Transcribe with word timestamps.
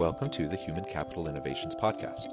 Welcome 0.00 0.30
to 0.30 0.48
the 0.48 0.56
Human 0.56 0.84
Capital 0.84 1.28
Innovations 1.28 1.74
Podcast. 1.74 2.28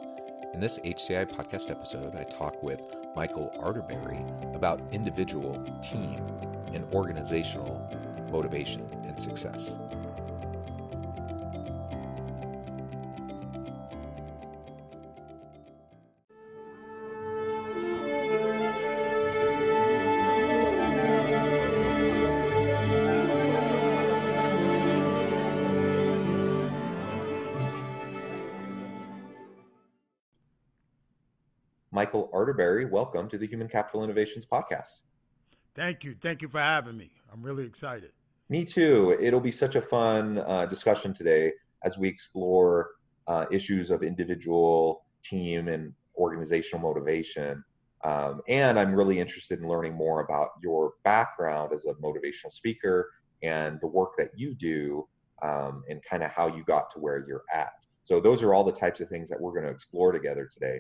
In 0.53 0.62
this 0.62 0.80
HCI 0.80 1.30
podcast 1.30 1.70
episode, 1.70 2.16
I 2.16 2.23
talk 2.23 2.63
with 2.63 2.81
Michael 3.13 3.53
Arterberry 3.59 4.55
about 4.55 4.80
individual, 4.94 5.62
team, 5.81 6.16
and 6.73 6.85
organizational 6.94 7.85
motivation 8.31 8.88
and 9.05 9.22
success. 9.22 9.75
Michael 32.08 32.30
Arterberry, 32.33 32.89
welcome 32.89 33.27
to 33.27 33.38
the 33.38 33.45
Human 33.45 33.67
Capital 33.67 34.02
Innovations 34.02 34.45
Podcast. 34.45 35.02
Thank 35.75 36.05
you. 36.05 36.16
Thank 36.23 36.41
you 36.41 36.47
for 36.47 36.61
having 36.61 36.95
me. 36.95 37.11
I'm 37.33 37.44
really 37.44 37.66
excited. 37.66 38.11
Me 38.47 38.63
too. 38.63 39.17
It'll 39.19 39.41
be 39.41 39.52
such 39.52 39.75
a 39.75 39.81
fun 39.81 40.38
uh, 40.38 40.67
discussion 40.67 41.13
today 41.13 41.52
as 41.83 41.97
we 41.97 42.08
explore 42.08 42.91
uh, 43.28 43.44
issues 43.52 43.89
of 43.89 44.03
individual, 44.03 45.03
team, 45.22 45.67
and 45.67 45.91
organizational 46.17 46.81
motivation. 46.81 47.61
Um, 48.05 48.39
and 48.47 48.80
I'm 48.80 48.94
really 48.95 49.19
interested 49.19 49.59
in 49.59 49.67
learning 49.67 49.94
more 49.94 50.22
about 50.22 50.52
your 50.63 50.94
background 51.03 51.73
as 51.73 51.83
a 51.83 51.94
motivational 51.95 52.53
speaker 52.53 53.11
and 53.44 53.80
the 53.81 53.88
work 53.88 54.11
that 54.17 54.30
you 54.33 54.55
do 54.55 55.05
um, 55.44 55.83
and 55.89 56.02
kind 56.09 56.23
of 56.23 56.31
how 56.31 56.47
you 56.47 56.63
got 56.63 56.89
to 56.94 57.00
where 57.02 57.25
you're 57.28 57.44
at. 57.53 57.73
So, 58.03 58.22
those 58.22 58.44
are 58.44 58.53
all 58.53 58.63
the 58.63 58.72
types 58.72 59.02
of 59.02 59.09
things 59.09 59.28
that 59.28 59.41
we're 59.41 59.52
going 59.52 59.66
to 59.66 59.72
explore 59.72 60.13
together 60.13 60.47
today. 60.50 60.80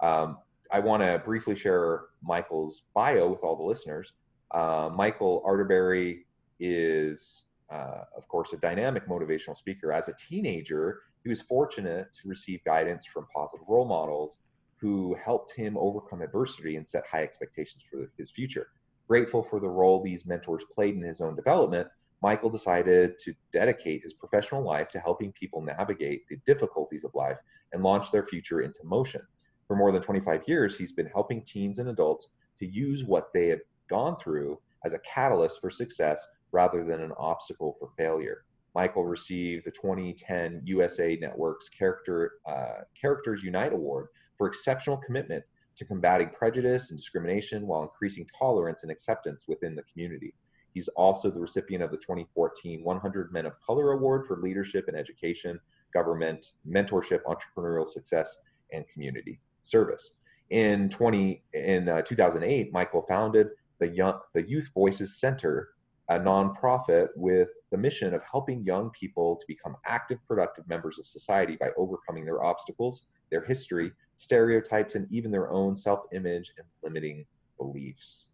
Um, 0.00 0.36
I 0.70 0.80
want 0.80 1.02
to 1.02 1.20
briefly 1.24 1.54
share 1.54 2.02
Michael's 2.22 2.82
bio 2.94 3.30
with 3.30 3.40
all 3.42 3.56
the 3.56 3.62
listeners. 3.62 4.12
Uh, 4.50 4.90
Michael 4.94 5.42
Arterberry 5.46 6.24
is, 6.60 7.44
uh, 7.70 8.02
of 8.16 8.28
course, 8.28 8.52
a 8.52 8.58
dynamic 8.58 9.08
motivational 9.08 9.56
speaker. 9.56 9.92
As 9.92 10.08
a 10.08 10.14
teenager, 10.18 11.00
he 11.22 11.30
was 11.30 11.40
fortunate 11.40 12.12
to 12.20 12.28
receive 12.28 12.62
guidance 12.64 13.06
from 13.06 13.26
positive 13.34 13.66
role 13.68 13.86
models 13.86 14.38
who 14.76 15.16
helped 15.22 15.52
him 15.54 15.76
overcome 15.76 16.22
adversity 16.22 16.76
and 16.76 16.86
set 16.86 17.04
high 17.06 17.22
expectations 17.22 17.82
for 17.90 18.10
his 18.16 18.30
future. 18.30 18.68
Grateful 19.08 19.42
for 19.42 19.60
the 19.60 19.68
role 19.68 20.02
these 20.02 20.26
mentors 20.26 20.64
played 20.74 20.94
in 20.94 21.02
his 21.02 21.20
own 21.20 21.34
development, 21.34 21.88
Michael 22.22 22.50
decided 22.50 23.18
to 23.20 23.32
dedicate 23.52 24.02
his 24.02 24.12
professional 24.12 24.62
life 24.62 24.88
to 24.90 24.98
helping 24.98 25.32
people 25.32 25.62
navigate 25.62 26.28
the 26.28 26.36
difficulties 26.46 27.04
of 27.04 27.14
life 27.14 27.38
and 27.72 27.82
launch 27.82 28.10
their 28.10 28.26
future 28.26 28.60
into 28.60 28.80
motion. 28.84 29.22
For 29.68 29.76
more 29.76 29.92
than 29.92 30.00
25 30.00 30.44
years, 30.46 30.78
he's 30.78 30.92
been 30.92 31.08
helping 31.08 31.42
teens 31.42 31.78
and 31.78 31.90
adults 31.90 32.28
to 32.58 32.66
use 32.66 33.04
what 33.04 33.34
they 33.34 33.48
have 33.48 33.60
gone 33.90 34.16
through 34.16 34.58
as 34.86 34.94
a 34.94 34.98
catalyst 35.00 35.60
for 35.60 35.70
success 35.70 36.26
rather 36.52 36.84
than 36.84 37.02
an 37.02 37.12
obstacle 37.18 37.76
for 37.78 37.90
failure. 37.94 38.46
Michael 38.74 39.04
received 39.04 39.66
the 39.66 39.70
2010 39.70 40.62
USA 40.64 41.18
Network's 41.20 41.68
Character, 41.68 42.38
uh, 42.46 42.80
Characters 42.98 43.42
Unite 43.42 43.74
Award 43.74 44.06
for 44.38 44.46
exceptional 44.46 44.96
commitment 44.96 45.44
to 45.76 45.84
combating 45.84 46.30
prejudice 46.30 46.88
and 46.88 46.98
discrimination 46.98 47.66
while 47.66 47.82
increasing 47.82 48.26
tolerance 48.38 48.84
and 48.84 48.90
acceptance 48.90 49.44
within 49.48 49.74
the 49.74 49.82
community. 49.92 50.32
He's 50.72 50.88
also 50.88 51.30
the 51.30 51.40
recipient 51.40 51.84
of 51.84 51.90
the 51.90 51.98
2014 51.98 52.82
100 52.82 53.32
Men 53.34 53.44
of 53.44 53.60
Color 53.60 53.92
Award 53.92 54.26
for 54.26 54.38
leadership 54.38 54.88
in 54.88 54.94
education, 54.94 55.60
government, 55.92 56.52
mentorship, 56.66 57.20
entrepreneurial 57.24 57.86
success, 57.86 58.38
and 58.72 58.86
community 58.88 59.38
service. 59.60 60.12
In 60.50 60.88
20 60.88 61.42
in 61.52 61.88
uh, 61.88 62.02
2008, 62.02 62.72
Michael 62.72 63.02
founded 63.02 63.48
the 63.80 63.88
young 63.88 64.18
the 64.34 64.48
Youth 64.48 64.70
Voices 64.74 65.20
Center, 65.20 65.68
a 66.08 66.18
nonprofit 66.18 67.08
with 67.16 67.48
the 67.70 67.76
mission 67.76 68.14
of 68.14 68.22
helping 68.30 68.64
young 68.64 68.90
people 68.90 69.36
to 69.36 69.44
become 69.46 69.76
active, 69.86 70.26
productive 70.26 70.66
members 70.68 70.98
of 70.98 71.06
society 71.06 71.56
by 71.60 71.70
overcoming 71.76 72.24
their 72.24 72.42
obstacles, 72.42 73.02
their 73.30 73.44
history, 73.44 73.92
stereotypes, 74.16 74.94
and 74.94 75.06
even 75.10 75.30
their 75.30 75.52
own 75.52 75.76
self-image 75.76 76.52
and 76.56 76.66
limiting 76.82 77.26
beliefs. 77.58 78.24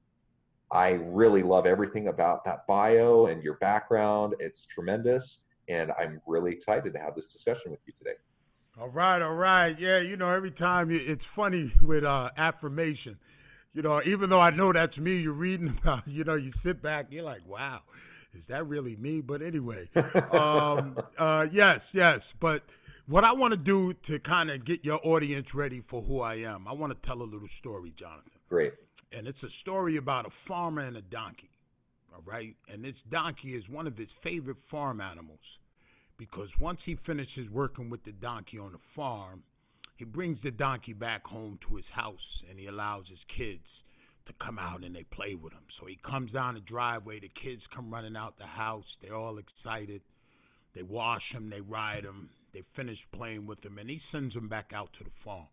I 0.70 0.92
really 0.92 1.42
love 1.42 1.66
everything 1.66 2.08
about 2.08 2.44
that 2.44 2.66
bio 2.66 3.26
and 3.26 3.42
your 3.42 3.54
background. 3.54 4.34
It's 4.38 4.66
tremendous, 4.66 5.38
and 5.68 5.92
I'm 5.98 6.20
really 6.26 6.52
excited 6.52 6.92
to 6.92 6.98
have 7.00 7.14
this 7.14 7.32
discussion 7.32 7.70
with 7.70 7.80
you 7.86 7.92
today. 7.96 8.14
All 8.80 8.88
right, 8.88 9.22
all 9.22 9.34
right. 9.34 9.76
Yeah, 9.78 10.00
you 10.00 10.16
know, 10.16 10.30
every 10.30 10.50
time 10.50 10.90
you, 10.90 10.98
it's 11.00 11.22
funny 11.36 11.72
with 11.80 12.02
uh, 12.02 12.30
affirmation. 12.36 13.16
You 13.72 13.82
know, 13.82 14.00
even 14.04 14.30
though 14.30 14.40
I 14.40 14.50
know 14.50 14.72
that's 14.72 14.96
me, 14.98 15.18
you're 15.18 15.32
reading 15.32 15.76
about, 15.80 16.02
you 16.08 16.24
know, 16.24 16.34
you 16.34 16.52
sit 16.64 16.82
back, 16.82 17.06
you're 17.10 17.24
like, 17.24 17.46
wow, 17.46 17.80
is 18.34 18.42
that 18.48 18.66
really 18.66 18.96
me? 18.96 19.20
But 19.20 19.42
anyway, 19.42 19.88
um, 20.32 20.96
uh, 21.18 21.44
yes, 21.52 21.80
yes. 21.92 22.18
But 22.40 22.62
what 23.06 23.22
I 23.22 23.30
want 23.32 23.52
to 23.52 23.56
do 23.56 23.94
to 24.08 24.18
kind 24.20 24.50
of 24.50 24.66
get 24.66 24.84
your 24.84 24.98
audience 25.06 25.46
ready 25.54 25.82
for 25.88 26.02
who 26.02 26.20
I 26.20 26.36
am, 26.36 26.66
I 26.66 26.72
want 26.72 27.00
to 27.00 27.06
tell 27.06 27.22
a 27.22 27.22
little 27.22 27.48
story, 27.60 27.94
Jonathan. 27.96 28.32
Great. 28.48 28.72
And 29.12 29.28
it's 29.28 29.42
a 29.44 29.50
story 29.62 29.98
about 29.98 30.26
a 30.26 30.30
farmer 30.48 30.82
and 30.82 30.96
a 30.96 31.02
donkey. 31.02 31.50
All 32.12 32.22
right. 32.26 32.56
And 32.68 32.84
this 32.84 32.96
donkey 33.12 33.54
is 33.54 33.62
one 33.68 33.86
of 33.86 33.96
his 33.96 34.08
favorite 34.24 34.56
farm 34.68 35.00
animals 35.00 35.38
because 36.18 36.48
once 36.60 36.78
he 36.84 36.96
finishes 37.06 37.48
working 37.50 37.90
with 37.90 38.04
the 38.04 38.12
donkey 38.12 38.58
on 38.58 38.72
the 38.72 38.78
farm, 38.94 39.42
he 39.96 40.04
brings 40.04 40.38
the 40.42 40.50
donkey 40.50 40.92
back 40.92 41.24
home 41.24 41.58
to 41.68 41.76
his 41.76 41.84
house 41.94 42.42
and 42.48 42.58
he 42.58 42.66
allows 42.66 43.04
his 43.08 43.18
kids 43.36 43.64
to 44.26 44.32
come 44.44 44.58
out 44.58 44.82
and 44.82 44.94
they 44.94 45.04
play 45.04 45.34
with 45.34 45.52
him. 45.52 45.64
So 45.78 45.86
he 45.86 45.98
comes 46.08 46.32
down 46.32 46.54
the 46.54 46.60
driveway, 46.60 47.20
the 47.20 47.30
kids 47.42 47.62
come 47.74 47.92
running 47.92 48.16
out 48.16 48.38
the 48.38 48.46
house, 48.46 48.84
they're 49.02 49.14
all 49.14 49.38
excited. 49.38 50.02
They 50.74 50.82
wash 50.82 51.22
him, 51.32 51.50
they 51.50 51.60
ride 51.60 52.04
him, 52.04 52.30
they 52.52 52.62
finish 52.74 52.98
playing 53.14 53.46
with 53.46 53.64
him, 53.64 53.78
and 53.78 53.88
he 53.88 54.00
sends 54.10 54.34
them 54.34 54.48
back 54.48 54.72
out 54.74 54.90
to 54.98 55.04
the 55.04 55.10
farm. 55.24 55.46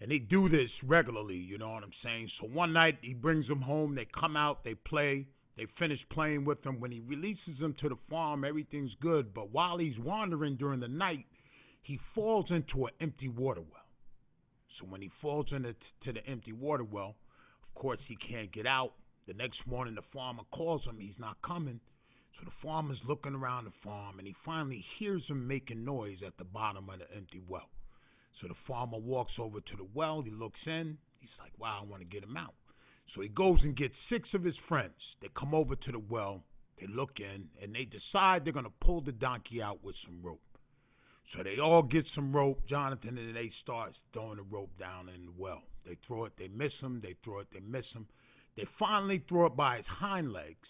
And 0.00 0.10
they 0.10 0.18
do 0.18 0.48
this 0.48 0.70
regularly, 0.82 1.36
you 1.36 1.58
know 1.58 1.70
what 1.70 1.82
I'm 1.82 1.92
saying? 2.02 2.30
So 2.40 2.46
one 2.46 2.72
night 2.72 2.98
he 3.02 3.12
brings 3.12 3.46
them 3.48 3.60
home, 3.60 3.94
they 3.94 4.06
come 4.18 4.36
out, 4.36 4.64
they 4.64 4.74
play, 4.74 5.26
they 5.60 5.66
finish 5.78 6.00
playing 6.10 6.46
with 6.46 6.64
him. 6.64 6.80
When 6.80 6.90
he 6.90 7.00
releases 7.00 7.58
him 7.60 7.74
to 7.82 7.90
the 7.90 7.98
farm, 8.08 8.46
everything's 8.46 8.94
good. 9.02 9.34
But 9.34 9.52
while 9.52 9.76
he's 9.76 9.98
wandering 9.98 10.56
during 10.56 10.80
the 10.80 10.88
night, 10.88 11.26
he 11.82 12.00
falls 12.14 12.46
into 12.48 12.86
an 12.86 12.92
empty 12.98 13.28
water 13.28 13.60
well. 13.60 13.84
So 14.78 14.86
when 14.86 15.02
he 15.02 15.10
falls 15.20 15.48
into 15.52 15.74
the 16.06 16.26
empty 16.26 16.54
water 16.54 16.82
well, 16.82 17.14
of 17.62 17.74
course 17.74 17.98
he 18.08 18.16
can't 18.16 18.50
get 18.50 18.66
out. 18.66 18.92
The 19.28 19.34
next 19.34 19.58
morning, 19.66 19.96
the 19.96 20.02
farmer 20.14 20.44
calls 20.50 20.82
him. 20.84 20.96
He's 20.98 21.18
not 21.18 21.36
coming. 21.42 21.78
So 22.38 22.46
the 22.46 22.66
farmer's 22.66 22.96
looking 23.06 23.34
around 23.34 23.66
the 23.66 23.72
farm, 23.84 24.18
and 24.18 24.26
he 24.26 24.34
finally 24.46 24.82
hears 24.98 25.22
him 25.28 25.46
making 25.46 25.84
noise 25.84 26.20
at 26.26 26.38
the 26.38 26.44
bottom 26.44 26.88
of 26.88 27.00
the 27.00 27.14
empty 27.14 27.42
well. 27.46 27.68
So 28.40 28.48
the 28.48 28.54
farmer 28.66 28.96
walks 28.96 29.32
over 29.38 29.60
to 29.60 29.76
the 29.76 29.86
well. 29.92 30.22
He 30.22 30.30
looks 30.30 30.60
in. 30.64 30.96
He's 31.18 31.28
like, 31.38 31.52
"Wow, 31.58 31.82
I 31.82 31.84
want 31.84 32.00
to 32.00 32.08
get 32.08 32.24
him 32.24 32.38
out." 32.38 32.54
So 33.14 33.22
he 33.22 33.28
goes 33.28 33.58
and 33.62 33.76
gets 33.76 33.94
six 34.08 34.28
of 34.34 34.44
his 34.44 34.54
friends. 34.68 34.94
They 35.20 35.28
come 35.38 35.54
over 35.54 35.74
to 35.74 35.92
the 35.92 35.98
well, 35.98 36.42
they 36.80 36.86
look 36.86 37.18
in, 37.18 37.48
and 37.62 37.74
they 37.74 37.84
decide 37.84 38.44
they're 38.44 38.52
going 38.52 38.64
to 38.64 38.84
pull 38.84 39.00
the 39.00 39.12
donkey 39.12 39.60
out 39.60 39.82
with 39.82 39.96
some 40.04 40.20
rope. 40.22 40.40
So 41.34 41.42
they 41.42 41.60
all 41.60 41.82
get 41.82 42.04
some 42.14 42.34
rope, 42.34 42.60
Jonathan, 42.68 43.18
and 43.18 43.36
they 43.36 43.50
start 43.62 43.94
throwing 44.12 44.36
the 44.36 44.42
rope 44.42 44.70
down 44.78 45.08
in 45.08 45.26
the 45.26 45.32
well. 45.36 45.62
They 45.86 45.96
throw 46.06 46.24
it, 46.24 46.32
they 46.38 46.48
miss 46.48 46.72
him, 46.80 47.00
they 47.02 47.14
throw 47.24 47.40
it, 47.40 47.48
they 47.52 47.60
miss 47.60 47.86
him. 47.94 48.06
They 48.56 48.66
finally 48.78 49.22
throw 49.28 49.46
it 49.46 49.56
by 49.56 49.76
his 49.76 49.86
hind 49.86 50.32
legs. 50.32 50.68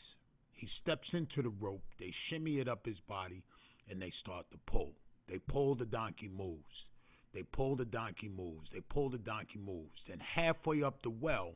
He 0.53 0.69
steps 0.83 1.09
into 1.13 1.43
the 1.43 1.55
rope, 1.61 1.83
they 1.99 2.13
shimmy 2.29 2.59
it 2.59 2.69
up 2.69 2.85
his 2.85 3.01
body, 3.09 3.43
and 3.89 4.01
they 4.01 4.13
start 4.21 4.47
to 4.51 4.59
pull. 4.67 4.93
They 5.29 5.39
pull, 5.39 5.75
the 5.75 5.87
donkey 5.87 6.29
moves. 6.29 6.87
They 7.33 7.43
pull, 7.43 7.77
the 7.77 7.85
donkey 7.85 8.29
moves. 8.29 8.69
They 8.73 8.81
pull, 8.81 9.09
the 9.09 9.19
donkey 9.19 9.59
moves. 9.59 9.99
Then 10.09 10.19
halfway 10.19 10.83
up 10.83 11.01
the 11.03 11.11
well, 11.11 11.55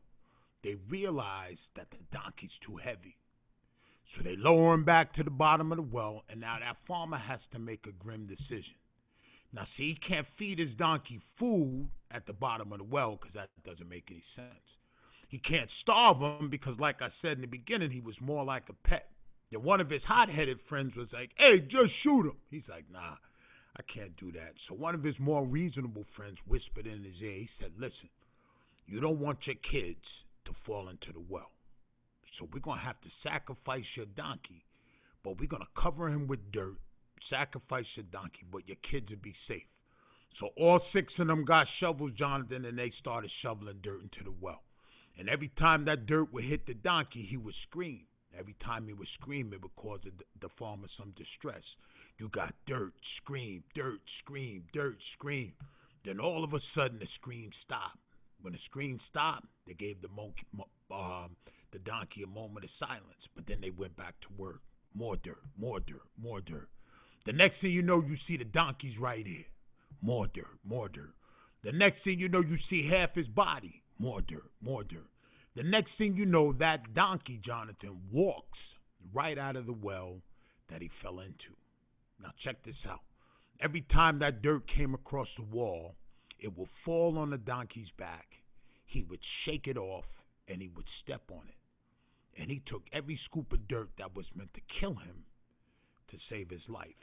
they 0.65 0.77
realize 0.89 1.59
that 1.77 1.87
the 1.91 1.99
donkey's 2.13 2.51
too 2.67 2.77
heavy. 2.77 3.17
So 4.17 4.23
they 4.25 4.37
lower 4.37 4.75
him 4.75 4.85
back 4.85 5.15
to 5.15 5.23
the 5.23 5.31
bottom 5.31 5.71
of 5.71 5.77
the 5.77 5.83
well, 5.83 6.25
and 6.29 6.41
now 6.41 6.57
that 6.59 6.77
farmer 6.89 7.19
has 7.19 7.41
to 7.53 7.59
make 7.59 7.87
a 7.87 7.93
grim 8.03 8.27
decision. 8.27 8.75
Now, 9.53 9.67
see, 9.77 9.95
he 9.95 10.09
can't 10.09 10.27
feed 10.37 10.59
his 10.59 10.75
donkey 10.79 11.21
food 11.39 11.89
at 12.11 12.27
the 12.27 12.33
bottom 12.33 12.73
of 12.73 12.79
the 12.79 12.85
well 12.85 13.19
because 13.21 13.35
that 13.35 13.51
doesn't 13.65 13.89
make 13.89 14.05
any 14.11 14.25
sense. 14.35 14.49
He 15.29 15.39
can't 15.39 15.71
starve 15.83 16.19
him 16.19 16.49
because, 16.51 16.75
like 16.79 17.03
I 17.03 17.09
said 17.23 17.33
in 17.33 17.41
the 17.41 17.47
beginning, 17.47 17.91
he 17.91 18.01
was 18.01 18.17
more 18.21 18.45
like 18.45 18.65
a 18.69 18.89
pet. 18.89 19.09
And 19.53 19.63
one 19.63 19.81
of 19.81 19.91
his 19.91 20.03
hot 20.07 20.29
headed 20.29 20.59
friends 20.69 20.97
was 20.97 21.09
like, 21.13 21.31
hey, 21.37 21.61
just 21.61 21.93
shoot 22.03 22.27
him. 22.27 22.37
He's 22.51 22.67
like, 22.69 22.85
nah, 22.93 23.15
I 23.77 23.83
can't 23.93 24.17
do 24.17 24.33
that. 24.33 24.55
So 24.69 24.75
one 24.75 24.95
of 24.95 25.05
his 25.05 25.15
more 25.21 25.45
reasonable 25.45 26.05
friends 26.17 26.39
whispered 26.47 26.87
in 26.87 27.05
his 27.05 27.15
ear, 27.23 27.39
he 27.39 27.49
said, 27.61 27.71
listen, 27.79 28.11
you 28.87 29.01
don't 29.01 29.21
want 29.21 29.39
your 29.47 29.57
kids 29.71 30.05
to 30.47 30.53
fall 30.67 30.89
into 30.89 31.13
the 31.13 31.25
well. 31.29 31.51
So 32.39 32.49
we're 32.53 32.61
going 32.61 32.79
to 32.79 32.85
have 32.85 33.01
to 33.03 33.09
sacrifice 33.23 33.85
your 33.97 34.07
donkey, 34.07 34.65
but 35.23 35.39
we're 35.39 35.49
going 35.49 35.63
to 35.63 35.81
cover 35.81 36.09
him 36.09 36.27
with 36.27 36.53
dirt, 36.53 36.77
sacrifice 37.31 37.87
your 37.97 38.07
donkey, 38.11 38.45
but 38.51 38.67
your 38.67 38.77
kids 38.91 39.11
will 39.11 39.23
be 39.23 39.35
safe. 39.47 39.63
So 40.41 40.49
all 40.57 40.81
six 40.93 41.13
of 41.19 41.29
them 41.29 41.45
got 41.45 41.67
shovels, 41.79 42.13
Jonathan, 42.19 42.65
and 42.65 42.77
they 42.77 42.93
started 42.99 43.31
shoveling 43.43 43.79
dirt 43.83 44.03
into 44.03 44.25
the 44.25 44.35
well. 44.41 44.63
And 45.17 45.29
every 45.29 45.51
time 45.59 45.85
that 45.85 46.07
dirt 46.07 46.33
would 46.33 46.45
hit 46.45 46.67
the 46.67 46.75
donkey, 46.75 47.25
he 47.29 47.37
would 47.37 47.55
scream. 47.69 48.01
Every 48.37 48.57
time 48.65 48.89
he 48.89 48.93
would 48.93 49.09
scream, 49.21 49.53
it 49.53 49.63
would 49.63 49.77
cause 49.77 50.01
the 50.41 50.49
farmer 50.59 50.89
some 50.99 51.15
distress. 51.17 51.63
You 52.19 52.29
got 52.31 52.53
dirt, 52.67 52.93
scream, 53.23 53.63
dirt, 53.75 54.01
scream, 54.23 54.65
dirt, 54.73 54.97
scream. 55.17 55.53
Then 56.05 56.19
all 56.19 56.43
of 56.43 56.53
a 56.53 56.61
sudden, 56.75 56.99
the 56.99 57.07
scream 57.15 57.51
stopped. 57.65 57.99
When 58.45 58.53
the 58.53 58.59
scream 58.67 59.01
stopped, 59.09 59.47
they 59.67 59.73
gave 59.73 60.03
the 60.03 60.09
monkey, 60.09 60.45
um, 60.93 61.35
the 61.73 61.79
donkey 61.79 62.25
a 62.25 62.27
moment 62.27 62.67
of 62.67 62.71
silence. 62.79 63.25
But 63.35 63.47
then 63.47 63.63
they 63.63 63.71
went 63.71 63.97
back 63.97 64.21
to 64.21 64.29
work. 64.37 64.61
More 64.93 65.17
dirt, 65.17 65.41
more 65.57 65.81
dirt, 65.81 66.03
more 66.21 66.43
dirt. 66.43 66.69
The 67.25 67.33
next 67.33 67.63
thing 67.63 67.71
you 67.71 67.81
know, 67.81 68.03
you 68.07 68.17
see 68.29 68.37
the 68.37 68.45
donkey's 68.45 68.99
right 69.01 69.27
here. 69.27 69.47
More 70.03 70.27
dirt, 70.27 70.59
more 70.63 70.91
dirt. 70.91 71.15
The 71.63 71.73
next 71.73 72.05
thing 72.05 72.19
you 72.19 72.29
know, 72.29 72.43
you 72.43 72.59
see 72.69 72.87
half 72.87 73.15
his 73.15 73.29
body. 73.29 73.83
More 73.99 74.21
dirt, 74.21 74.51
more 74.61 74.85
dirt. 74.85 75.09
The 75.57 75.63
next 75.63 75.93
thing 75.97 76.15
you 76.15 76.27
know, 76.27 76.53
that 76.59 76.93
donkey, 76.93 77.41
Jonathan, 77.43 77.99
walks 78.13 78.59
right 79.15 79.39
out 79.39 79.57
of 79.57 79.65
the 79.65 79.73
well 79.73 80.17
that 80.71 80.83
he 80.83 80.91
fell 81.03 81.21
into. 81.21 81.57
Now, 82.21 82.33
check 82.45 82.63
this 82.63 82.77
out. 82.87 83.01
Every 83.59 83.87
time 83.91 84.19
that 84.19 84.43
dirt 84.43 84.65
came 84.77 84.93
across 84.93 85.29
the 85.39 85.45
wall, 85.45 85.95
it 86.45 86.59
would 86.59 86.69
fall 86.85 87.17
on 87.17 87.31
the 87.31 87.39
donkey's 87.39 87.89
back. 87.99 88.27
He 88.85 89.03
would 89.05 89.21
shake 89.45 89.67
it 89.67 89.79
off 89.79 90.05
and 90.47 90.61
he 90.61 90.69
would 90.77 90.85
step 91.03 91.23
on 91.31 91.41
it. 91.49 92.41
And 92.41 92.51
he 92.51 92.61
took 92.67 92.83
every 92.93 93.19
scoop 93.25 93.51
of 93.55 93.67
dirt 93.67 93.89
that 93.97 94.15
was 94.15 94.27
meant 94.37 94.53
to 94.53 94.61
kill 94.79 94.93
him 94.93 95.25
to 96.11 96.19
save 96.29 96.51
his 96.51 96.61
life. 96.69 97.01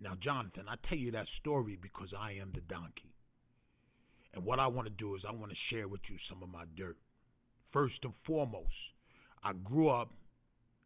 Now, 0.00 0.12
Jonathan, 0.22 0.66
I 0.68 0.76
tell 0.88 0.96
you 0.96 1.10
that 1.10 1.26
story 1.40 1.76
because 1.80 2.10
I 2.16 2.34
am 2.40 2.52
the 2.54 2.60
donkey. 2.72 3.12
And 4.32 4.44
what 4.44 4.60
I 4.60 4.68
want 4.68 4.86
to 4.86 4.94
do 4.94 5.16
is 5.16 5.22
I 5.28 5.32
want 5.32 5.50
to 5.50 5.74
share 5.74 5.88
with 5.88 6.02
you 6.08 6.16
some 6.30 6.40
of 6.40 6.48
my 6.48 6.64
dirt 6.76 6.96
first 7.72 7.96
and 8.04 8.12
foremost. 8.24 8.68
I 9.42 9.54
grew 9.54 9.88
up 9.88 10.10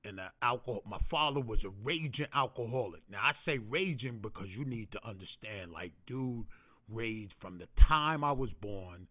in 0.02 0.18
an 0.18 0.30
alcohol. 0.40 0.82
My 0.86 1.00
father 1.10 1.40
was 1.40 1.58
a 1.62 1.70
raging 1.84 2.26
alcoholic. 2.34 3.02
Now 3.10 3.18
I 3.22 3.32
say 3.44 3.58
raging 3.58 4.20
because 4.22 4.46
you 4.56 4.64
need 4.64 4.90
to 4.92 5.06
understand. 5.06 5.72
Like, 5.72 5.92
dude 6.06 6.46
raged 6.92 7.34
from 7.40 7.58
the 7.58 7.68
time 7.88 8.24
I 8.24 8.32
was 8.32 8.50
born 8.60 9.06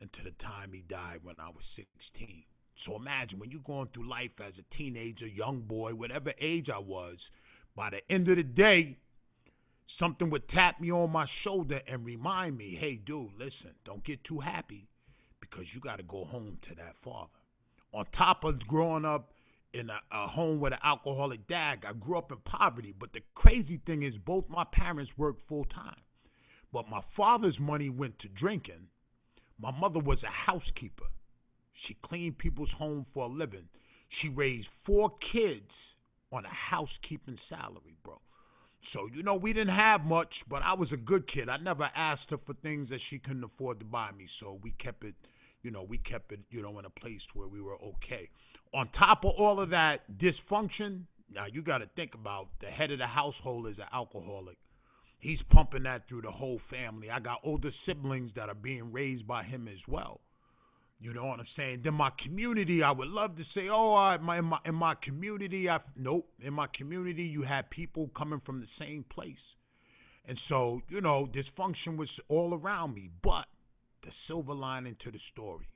until 0.00 0.24
the 0.24 0.42
time 0.42 0.72
he 0.72 0.82
died 0.88 1.20
when 1.22 1.36
I 1.38 1.48
was 1.48 1.64
16. 1.76 2.44
So 2.86 2.96
imagine 2.96 3.38
when 3.38 3.50
you're 3.50 3.60
going 3.60 3.88
through 3.92 4.08
life 4.08 4.30
as 4.44 4.54
a 4.58 4.76
teenager, 4.76 5.26
young 5.26 5.60
boy, 5.60 5.94
whatever 5.94 6.32
age 6.40 6.68
I 6.74 6.78
was. 6.78 7.16
By 7.76 7.90
the 7.90 8.12
end 8.12 8.28
of 8.28 8.36
the 8.36 8.42
day, 8.42 8.96
something 9.98 10.30
would 10.30 10.48
tap 10.48 10.80
me 10.80 10.90
on 10.90 11.10
my 11.10 11.26
shoulder 11.44 11.80
and 11.86 12.04
remind 12.04 12.56
me, 12.56 12.76
"Hey, 12.80 12.96
dude, 12.96 13.32
listen, 13.38 13.74
don't 13.84 14.04
get 14.04 14.24
too 14.24 14.40
happy." 14.40 14.88
because 15.50 15.64
you 15.74 15.80
got 15.80 15.96
to 15.96 16.02
go 16.04 16.24
home 16.24 16.58
to 16.68 16.74
that 16.76 16.94
father. 17.04 17.30
On 17.92 18.04
top 18.16 18.44
of 18.44 18.58
growing 18.68 19.04
up 19.04 19.30
in 19.74 19.90
a, 19.90 19.98
a 20.12 20.28
home 20.28 20.60
with 20.60 20.72
an 20.72 20.78
alcoholic 20.84 21.46
dad, 21.48 21.80
I 21.86 21.92
grew 21.92 22.18
up 22.18 22.30
in 22.30 22.38
poverty. 22.44 22.94
But 22.98 23.12
the 23.12 23.20
crazy 23.34 23.80
thing 23.86 24.02
is, 24.02 24.14
both 24.24 24.44
my 24.48 24.64
parents 24.72 25.10
worked 25.16 25.46
full 25.48 25.64
time. 25.64 25.96
But 26.72 26.88
my 26.88 27.00
father's 27.16 27.58
money 27.58 27.88
went 27.88 28.18
to 28.20 28.28
drinking. 28.28 28.88
My 29.60 29.70
mother 29.70 29.98
was 29.98 30.18
a 30.22 30.50
housekeeper. 30.50 31.06
She 31.86 31.96
cleaned 32.04 32.38
people's 32.38 32.70
homes 32.76 33.06
for 33.12 33.24
a 33.24 33.28
living. 33.28 33.68
She 34.20 34.28
raised 34.28 34.68
four 34.86 35.12
kids 35.32 35.70
on 36.32 36.44
a 36.44 36.48
housekeeping 36.48 37.38
salary, 37.48 37.96
bro. 38.04 38.20
So, 38.92 39.08
you 39.14 39.22
know, 39.22 39.34
we 39.34 39.52
didn't 39.52 39.74
have 39.74 40.04
much, 40.04 40.32
but 40.48 40.62
I 40.62 40.74
was 40.74 40.88
a 40.92 40.96
good 40.96 41.30
kid. 41.32 41.48
I 41.48 41.58
never 41.58 41.88
asked 41.94 42.30
her 42.30 42.38
for 42.44 42.54
things 42.54 42.88
that 42.90 43.00
she 43.08 43.18
couldn't 43.18 43.44
afford 43.44 43.78
to 43.80 43.84
buy 43.84 44.10
me. 44.12 44.26
So 44.40 44.58
we 44.62 44.72
kept 44.72 45.04
it 45.04 45.14
you 45.62 45.70
know, 45.70 45.82
we 45.82 45.98
kept 45.98 46.32
it, 46.32 46.40
you 46.50 46.62
know, 46.62 46.78
in 46.78 46.84
a 46.84 46.90
place 46.90 47.20
where 47.34 47.48
we 47.48 47.60
were 47.60 47.76
okay. 47.76 48.28
On 48.74 48.88
top 48.98 49.24
of 49.24 49.32
all 49.38 49.60
of 49.60 49.70
that 49.70 50.00
dysfunction, 50.18 51.02
now 51.32 51.44
you 51.50 51.62
got 51.62 51.78
to 51.78 51.86
think 51.96 52.14
about 52.14 52.48
the 52.60 52.68
head 52.68 52.90
of 52.90 52.98
the 52.98 53.06
household 53.06 53.66
is 53.68 53.78
an 53.78 53.86
alcoholic. 53.92 54.56
He's 55.20 55.38
pumping 55.50 55.82
that 55.82 56.08
through 56.08 56.22
the 56.22 56.30
whole 56.30 56.60
family. 56.70 57.10
I 57.10 57.20
got 57.20 57.40
older 57.44 57.70
siblings 57.86 58.30
that 58.36 58.48
are 58.48 58.54
being 58.54 58.90
raised 58.90 59.26
by 59.26 59.44
him 59.44 59.68
as 59.68 59.78
well. 59.86 60.20
You 60.98 61.14
know 61.14 61.26
what 61.26 61.40
I'm 61.40 61.46
saying? 61.56 61.80
Then 61.84 61.94
my 61.94 62.10
community, 62.22 62.82
I 62.82 62.90
would 62.90 63.08
love 63.08 63.36
to 63.36 63.42
say, 63.54 63.68
oh, 63.70 63.94
I, 63.94 64.18
my, 64.18 64.38
in 64.38 64.44
my 64.44 64.58
in 64.66 64.74
my 64.74 64.94
community, 65.02 65.68
I 65.68 65.78
nope. 65.96 66.28
In 66.42 66.52
my 66.52 66.66
community, 66.76 67.22
you 67.22 67.42
had 67.42 67.70
people 67.70 68.10
coming 68.16 68.40
from 68.44 68.60
the 68.60 68.66
same 68.78 69.04
place, 69.10 69.44
and 70.28 70.38
so 70.48 70.82
you 70.90 71.00
know, 71.00 71.26
dysfunction 71.32 71.96
was 71.96 72.10
all 72.28 72.52
around 72.52 72.94
me. 72.94 73.08
But 73.22 73.46
the 74.02 74.10
silver 74.26 74.52
lining 74.52 74.96
to 75.04 75.10
the 75.10 75.20
story, 75.32 75.68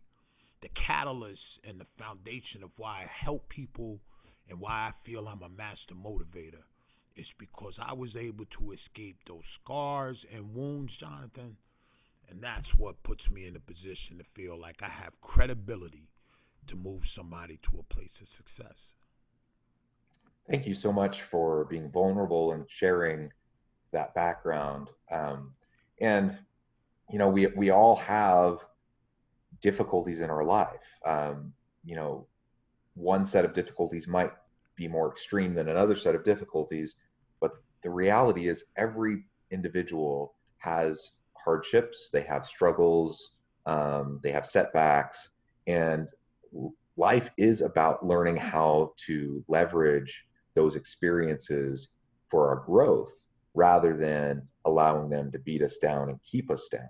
the 0.61 0.69
catalyst 0.87 1.40
and 1.67 1.81
the 1.81 1.87
foundation 1.99 2.62
of 2.62 2.70
why 2.76 3.05
I 3.05 3.25
help 3.25 3.49
people 3.49 4.00
and 4.50 4.61
why 4.61 4.90
I 4.90 4.93
feel 5.06 5.26
I'm 5.26 5.43
a 5.43 5.49
master 5.49 5.94
motivator 5.94 6.64
is 7.16 7.26
because 7.38 7.75
I 7.81 7.93
was 7.93 8.16
able 8.16 8.44
to 8.58 8.72
escape 8.72 9.16
those 9.26 9.44
scars 9.62 10.16
and 10.34 10.55
wounds, 10.55 10.93
Jonathan. 10.99 11.56
And 12.28 12.43
that's 12.43 12.69
what 12.76 13.02
puts 13.02 13.22
me 13.31 13.46
in 13.46 13.56
a 13.56 13.61
position 13.61 14.19
to 14.19 14.25
feel 14.34 14.58
like 14.58 14.76
I 14.82 14.88
have 14.88 15.12
credibility 15.20 16.08
to 16.69 16.76
move 16.76 17.02
somebody 17.14 17.58
to 17.64 17.78
a 17.78 17.94
place 17.94 18.11
of 18.20 18.28
success. 18.37 18.76
Thank 20.49 20.66
you 20.66 20.75
so 20.75 20.93
much 20.93 21.22
for 21.22 21.64
being 21.66 21.90
vulnerable 21.90 22.52
and 22.52 22.69
sharing 22.69 23.31
that 23.93 24.14
background. 24.14 24.88
Um, 25.11 25.52
and 26.00 26.37
you 27.11 27.18
know, 27.18 27.28
we 27.28 27.47
we 27.49 27.71
all 27.71 27.97
have 27.97 28.59
difficulties 29.61 30.21
in 30.21 30.30
our 30.30 30.44
life. 30.44 30.80
Um, 31.06 31.52
you 31.85 31.97
know, 31.97 32.26
one 32.94 33.25
set 33.25 33.44
of 33.44 33.52
difficulties 33.52 34.06
might 34.06 34.33
be 34.76 34.88
more 34.88 35.11
extreme 35.11 35.54
than 35.54 35.68
another 35.68 35.97
set 35.97 36.14
of 36.14 36.25
difficulties, 36.25 36.97
the 37.85 37.91
reality 37.91 38.49
is 38.49 38.64
every 38.76 39.25
individual 39.50 40.35
has 40.59 41.12
hardships, 41.37 42.09
they 42.12 42.23
have 42.23 42.47
struggles, 42.47 43.37
um, 43.67 44.19
they 44.23 44.33
have 44.33 44.47
setbacks, 44.47 45.29
and 45.67 46.11
life 46.97 47.31
is 47.37 47.61
about 47.61 48.07
learning 48.07 48.37
how 48.37 48.93
to 49.07 49.45
leverage 49.49 50.25
those 50.55 50.76
experiences 50.76 51.91
for 52.31 52.49
our 52.49 52.64
growth 52.64 53.26
rather 53.55 53.97
than 53.97 54.43
allowing 54.64 55.09
them 55.11 55.31
to 55.31 55.38
beat 55.38 55.62
us 55.62 55.76
down 55.79 56.09
and 56.09 56.19
keep 56.25 56.50
us 56.50 56.69
down. 56.69 56.88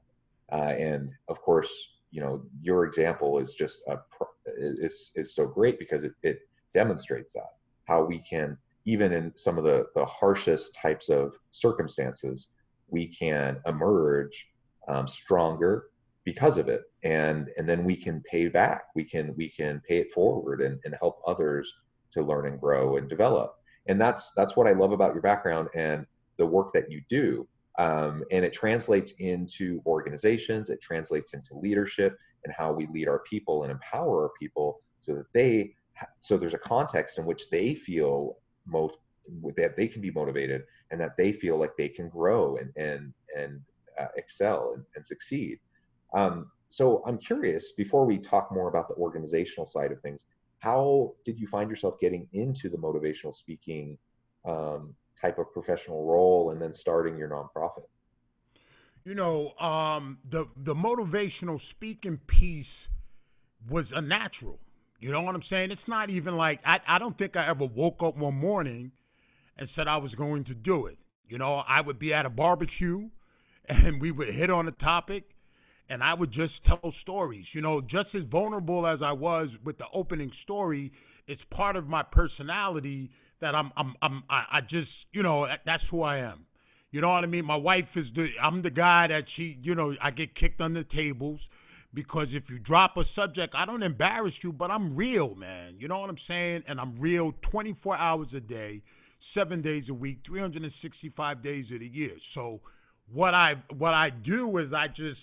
Uh, 0.53 0.75
and 0.79 1.11
of 1.29 1.41
course, 1.43 1.71
you 2.11 2.21
know, 2.21 2.43
your 2.63 2.85
example 2.85 3.39
is 3.39 3.55
just 3.55 3.83
a 3.89 3.99
is 4.57 5.11
is 5.17 5.35
so 5.35 5.47
great 5.47 5.79
because 5.79 6.05
it, 6.05 6.13
it 6.23 6.39
demonstrates 6.73 7.33
that 7.33 7.55
how 7.87 8.05
we 8.05 8.19
can 8.19 8.57
even 8.85 9.13
in 9.13 9.33
some 9.37 9.59
of 9.59 9.65
the 9.65 9.87
the 9.95 10.05
harshest 10.05 10.75
types 10.75 11.09
of 11.09 11.35
circumstances 11.51 12.49
we 12.89 13.07
can 13.07 13.61
emerge 13.67 14.47
um, 14.89 15.09
stronger 15.09 15.87
because 16.25 16.59
of 16.59 16.69
it. 16.69 16.83
And 17.03 17.51
and 17.59 17.69
then 17.69 17.85
we 17.85 17.97
can 17.97 18.23
pay 18.23 18.49
back. 18.49 18.85
We 18.95 19.05
can 19.05 19.35
we 19.37 19.49
can 19.49 19.83
pay 19.87 19.99
it 19.99 20.13
forward 20.13 20.63
and, 20.63 20.79
and 20.85 20.95
help 20.99 21.21
others 21.27 21.73
to 22.13 22.23
learn 22.23 22.47
and 22.47 22.61
grow 22.61 22.97
and 22.97 23.09
develop. 23.09 23.57
And 23.87 24.01
that's 24.01 24.33
that's 24.33 24.57
what 24.57 24.67
i 24.67 24.73
love 24.73 24.93
about 24.93 25.13
your 25.13 25.23
background 25.23 25.69
and 25.75 26.07
the 26.37 26.47
work 26.47 26.73
that 26.73 26.91
you 26.91 27.03
do. 27.09 27.47
Um, 27.79 28.25
and 28.31 28.45
it 28.45 28.53
translates 28.53 29.13
into 29.19 29.83
organizations, 29.85 30.71
it 30.71 30.81
translates 30.81 31.35
into 31.35 31.59
leadership 31.59 32.17
and 32.45 32.55
how 32.57 32.73
we 32.73 32.87
lead 32.87 33.09
our 33.09 33.21
people 33.21 33.65
and 33.65 33.73
empower 33.73 34.25
our 34.25 34.31
people 34.39 34.81
so 35.01 35.15
that 35.15 35.27
they, 35.33 35.75
so 36.21 36.37
there's 36.37 36.55
a 36.55 36.59
context 36.59 37.19
in 37.19 37.25
which 37.25 37.51
they 37.51 37.75
feel 37.75 38.37
most 38.67 38.97
that 39.57 39.77
they 39.77 39.89
can 39.89 40.03
be 40.03 40.11
motivated 40.11 40.65
and 40.91 41.01
that 41.01 41.17
they 41.17 41.33
feel 41.33 41.59
like 41.59 41.77
they 41.77 41.89
can 41.89 42.09
grow 42.09 42.57
and 42.57 42.71
and 42.77 43.13
and 43.37 43.61
uh, 43.99 44.09
excel 44.17 44.73
and, 44.75 44.85
and 44.97 45.07
succeed. 45.07 45.59
Um, 46.15 46.51
so 46.69 47.03
I'm 47.07 47.19
curious 47.19 47.73
before 47.73 48.05
we 48.05 48.19
talk 48.19 48.53
more 48.53 48.69
about 48.69 48.89
the 48.89 48.95
organizational 48.95 49.67
side 49.67 49.93
of 49.93 50.01
things, 50.01 50.25
how 50.59 51.15
did 51.25 51.39
you 51.39 51.47
find 51.47 51.71
yourself 51.71 51.99
getting 52.01 52.27
into 52.33 52.69
the 52.69 52.77
motivational 52.77 53.35
speaking 53.35 53.97
um, 54.45 54.95
type 55.21 55.39
of 55.39 55.53
professional 55.53 56.05
role 56.05 56.51
and 56.51 56.61
then 56.61 56.75
starting 56.75 57.17
your 57.17 57.29
nonprofit? 57.29 57.85
You 59.05 59.15
know, 59.15 59.51
um, 59.59 60.19
the 60.31 60.47
the 60.65 60.75
motivational 60.75 61.61
speaking 61.71 62.19
piece 62.27 62.67
was 63.69 63.85
a 63.95 64.01
natural. 64.01 64.59
You 65.05 65.13
know 65.13 65.21
what 65.21 65.35
I'm 65.35 65.43
saying? 65.51 65.71
It's 65.71 65.87
not 65.87 66.09
even 66.09 66.35
like 66.39 66.61
I 66.65 66.79
I 66.89 66.99
don't 66.99 67.19
think 67.19 67.37
I 67.37 67.51
ever 67.51 67.67
woke 67.67 67.99
up 68.03 68.17
one 68.17 68.37
morning 68.37 68.91
and 69.59 69.69
said 69.77 69.87
I 69.87 69.99
was 69.99 70.15
going 70.15 70.47
to 70.47 70.55
do 70.55 70.87
it. 70.87 70.97
You 71.29 71.37
know, 71.37 71.57
I 71.57 71.83
would 71.83 71.99
be 71.99 72.15
at 72.15 72.25
a 72.25 72.31
barbecue 72.31 73.11
and 73.69 74.01
we 74.01 74.11
would 74.11 74.35
hit 74.35 74.49
on 74.49 74.67
a 74.67 74.73
topic 74.73 75.25
and 75.91 76.03
I 76.03 76.15
would 76.15 76.33
just 76.33 76.55
tell 76.67 76.95
stories. 77.03 77.45
You 77.53 77.61
know, 77.61 77.83
just 77.83 78.15
as 78.15 78.23
vulnerable 78.31 78.87
as 78.87 79.01
I 79.05 79.13
was 79.13 79.49
with 79.63 79.77
the 79.77 79.85
opening 79.93 80.33
story, 80.43 80.91
it's 81.29 81.43
part 81.51 81.77
of 81.77 81.87
my 81.87 82.03
personality 82.03 83.11
that 83.43 83.55
I'm 83.55 83.73
I'm 83.77 83.95
I'm 84.01 84.23
I, 84.31 84.45
I 84.53 84.61
just, 84.63 84.89
you 85.13 85.23
know, 85.23 85.47
that's 85.67 85.83
who 85.91 86.01
I 86.01 86.21
am. 86.21 86.47
You 86.93 87.03
know 87.03 87.11
what 87.11 87.25
I 87.25 87.27
mean? 87.27 87.45
My 87.45 87.57
wife 87.57 87.89
is 87.95 88.07
the 88.15 88.29
I'm 88.43 88.63
the 88.63 88.71
guy 88.71 89.09
that 89.09 89.25
she, 89.37 89.59
you 89.61 89.75
know, 89.75 89.95
I 90.03 90.13
get 90.13 90.35
kicked 90.35 90.63
under 90.63 90.83
the 90.83 90.97
tables 90.97 91.41
because 91.95 92.29
if 92.33 92.45
you 92.51 92.59
drop 92.59 92.97
a 92.97 93.05
subject, 93.15 93.55
I 93.57 93.65
don't 93.65 93.83
embarrass 93.83 94.35
you, 94.43 94.53
but 94.53 94.71
I'm 94.71 94.97
real, 94.97 95.35
man. 95.35 95.75
You 95.79 95.89
know 95.89 95.99
what 96.01 96.11
I'm 96.11 96.19
saying? 96.27 96.65
And 96.69 96.81
I'm 96.81 96.99
real 97.01 97.33
24 97.51 97.97
hours 97.97 98.29
a 98.37 98.41
day, 98.41 98.83
7 99.35 99.63
days 99.63 99.85
a 99.89 99.95
week, 99.95 100.19
365 100.27 101.43
days 101.43 101.67
of 101.73 101.81
the 101.81 101.87
year. 101.87 102.17
So 102.35 102.61
what 103.13 103.35
I 103.35 103.55
what 103.77 103.95
I 103.95 104.11
do 104.11 104.59
is 104.59 104.73
I 104.73 104.89
just 104.89 105.21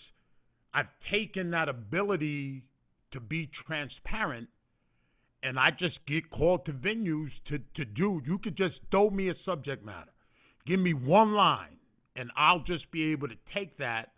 I've 0.73 0.89
taken 1.11 1.51
that 1.51 1.67
ability 1.67 2.63
to 3.13 3.19
be 3.19 3.49
transparent 3.67 4.47
and 5.43 5.59
I 5.59 5.71
just 5.71 5.97
get 6.07 6.29
called 6.29 6.65
to 6.65 6.71
venues 6.71 7.31
to, 7.49 7.57
to 7.75 7.85
do. 7.85 8.21
You 8.25 8.37
could 8.37 8.55
just 8.55 8.75
throw 8.91 9.09
me 9.09 9.29
a 9.29 9.33
subject 9.43 9.83
matter. 9.85 10.11
Give 10.67 10.79
me 10.79 10.93
one 10.93 11.33
line, 11.33 11.77
and 12.15 12.29
I'll 12.37 12.59
just 12.59 12.91
be 12.91 13.11
able 13.11 13.27
to 13.27 13.35
take 13.53 13.77
that, 13.79 14.09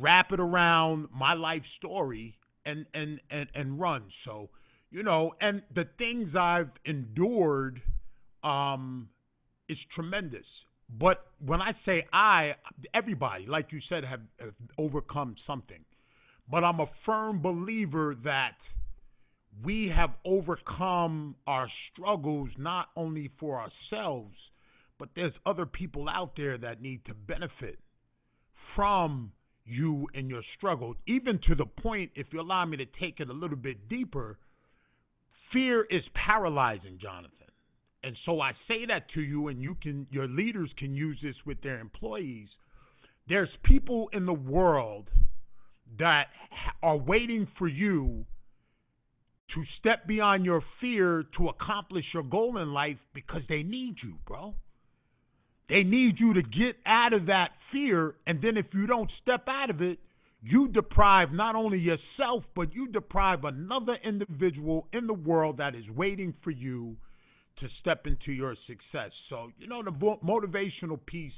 wrap 0.00 0.32
it 0.32 0.40
around 0.40 1.08
my 1.14 1.34
life 1.34 1.62
story, 1.78 2.38
and 2.64 2.86
and 2.94 3.20
and, 3.30 3.48
and 3.54 3.80
run. 3.80 4.04
So, 4.24 4.50
you 4.90 5.02
know, 5.02 5.32
and 5.40 5.62
the 5.74 5.84
things 5.98 6.34
I've 6.38 6.70
endured 6.84 7.80
um, 8.42 9.08
is 9.68 9.78
tremendous. 9.94 10.46
But 10.98 11.26
when 11.44 11.60
I 11.60 11.72
say 11.84 12.06
I, 12.12 12.52
everybody, 12.94 13.46
like 13.46 13.72
you 13.72 13.80
said, 13.88 14.04
have, 14.04 14.20
have 14.38 14.54
overcome 14.78 15.34
something. 15.46 15.84
But 16.48 16.62
I'm 16.62 16.78
a 16.78 16.86
firm 17.04 17.42
believer 17.42 18.16
that 18.22 18.56
we 19.64 19.90
have 19.94 20.10
overcome 20.24 21.34
our 21.46 21.68
struggles 21.92 22.50
not 22.56 22.86
only 22.96 23.30
for 23.40 23.58
ourselves, 23.58 24.36
but 24.98 25.08
there's 25.16 25.32
other 25.44 25.66
people 25.66 26.08
out 26.08 26.32
there 26.36 26.56
that 26.58 26.80
need 26.80 27.04
to 27.06 27.14
benefit 27.14 27.78
from 28.74 29.32
you 29.66 30.06
and 30.14 30.28
your 30.28 30.42
struggle. 30.56 30.94
Even 31.06 31.40
to 31.48 31.54
the 31.54 31.66
point, 31.66 32.10
if 32.14 32.26
you 32.32 32.40
allow 32.40 32.64
me 32.64 32.76
to 32.76 32.86
take 33.00 33.20
it 33.20 33.28
a 33.28 33.32
little 33.32 33.56
bit 33.56 33.88
deeper, 33.88 34.38
fear 35.52 35.84
is 35.90 36.02
paralyzing, 36.14 36.98
Jonathan. 37.00 37.32
And 38.02 38.16
so 38.24 38.40
I 38.40 38.52
say 38.68 38.86
that 38.86 39.10
to 39.14 39.20
you, 39.20 39.48
and 39.48 39.60
you 39.60 39.76
can, 39.82 40.06
your 40.10 40.28
leaders 40.28 40.70
can 40.78 40.94
use 40.94 41.18
this 41.22 41.34
with 41.44 41.60
their 41.62 41.80
employees. 41.80 42.48
There's 43.28 43.48
people 43.64 44.08
in 44.12 44.26
the 44.26 44.32
world 44.32 45.08
that 45.98 46.26
are 46.82 46.96
waiting 46.96 47.48
for 47.58 47.66
you 47.66 48.24
to 49.54 49.64
step 49.78 50.06
beyond 50.06 50.44
your 50.44 50.62
fear 50.80 51.24
to 51.36 51.48
accomplish 51.48 52.04
your 52.12 52.22
goal 52.22 52.58
in 52.58 52.72
life 52.72 52.98
because 53.14 53.42
they 53.48 53.62
need 53.62 53.96
you, 54.02 54.14
bro. 54.26 54.54
They 55.68 55.82
need 55.82 56.20
you 56.20 56.34
to 56.34 56.42
get 56.42 56.76
out 56.86 57.12
of 57.12 57.26
that 57.26 57.50
fear, 57.72 58.14
and 58.26 58.40
then 58.40 58.56
if 58.56 58.66
you 58.72 58.86
don't 58.86 59.10
step 59.22 59.46
out 59.48 59.70
of 59.70 59.82
it, 59.82 59.98
you 60.42 60.68
deprive 60.68 61.32
not 61.32 61.56
only 61.56 61.78
yourself, 61.78 62.44
but 62.54 62.72
you 62.72 62.88
deprive 62.88 63.44
another 63.44 63.96
individual 64.04 64.86
in 64.92 65.06
the 65.06 65.14
world 65.14 65.56
that 65.56 65.74
is 65.74 65.84
waiting 65.94 66.34
for 66.44 66.50
you 66.50 66.96
to 67.58 67.66
step 67.80 68.06
into 68.06 68.32
your 68.32 68.54
success. 68.66 69.10
So, 69.28 69.50
you 69.58 69.66
know, 69.66 69.82
the 69.82 69.90
motivational 69.90 71.04
piece 71.04 71.32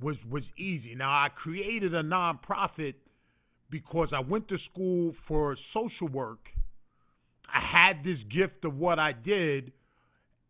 was 0.00 0.16
was 0.28 0.42
easy. 0.58 0.94
Now, 0.96 1.10
I 1.10 1.28
created 1.28 1.94
a 1.94 2.02
nonprofit 2.02 2.94
because 3.70 4.08
I 4.12 4.20
went 4.20 4.48
to 4.48 4.56
school 4.72 5.14
for 5.28 5.56
social 5.72 6.08
work. 6.08 6.40
I 7.46 7.60
had 7.60 8.04
this 8.04 8.18
gift 8.34 8.64
of 8.64 8.76
what 8.76 8.98
I 8.98 9.12
did, 9.12 9.72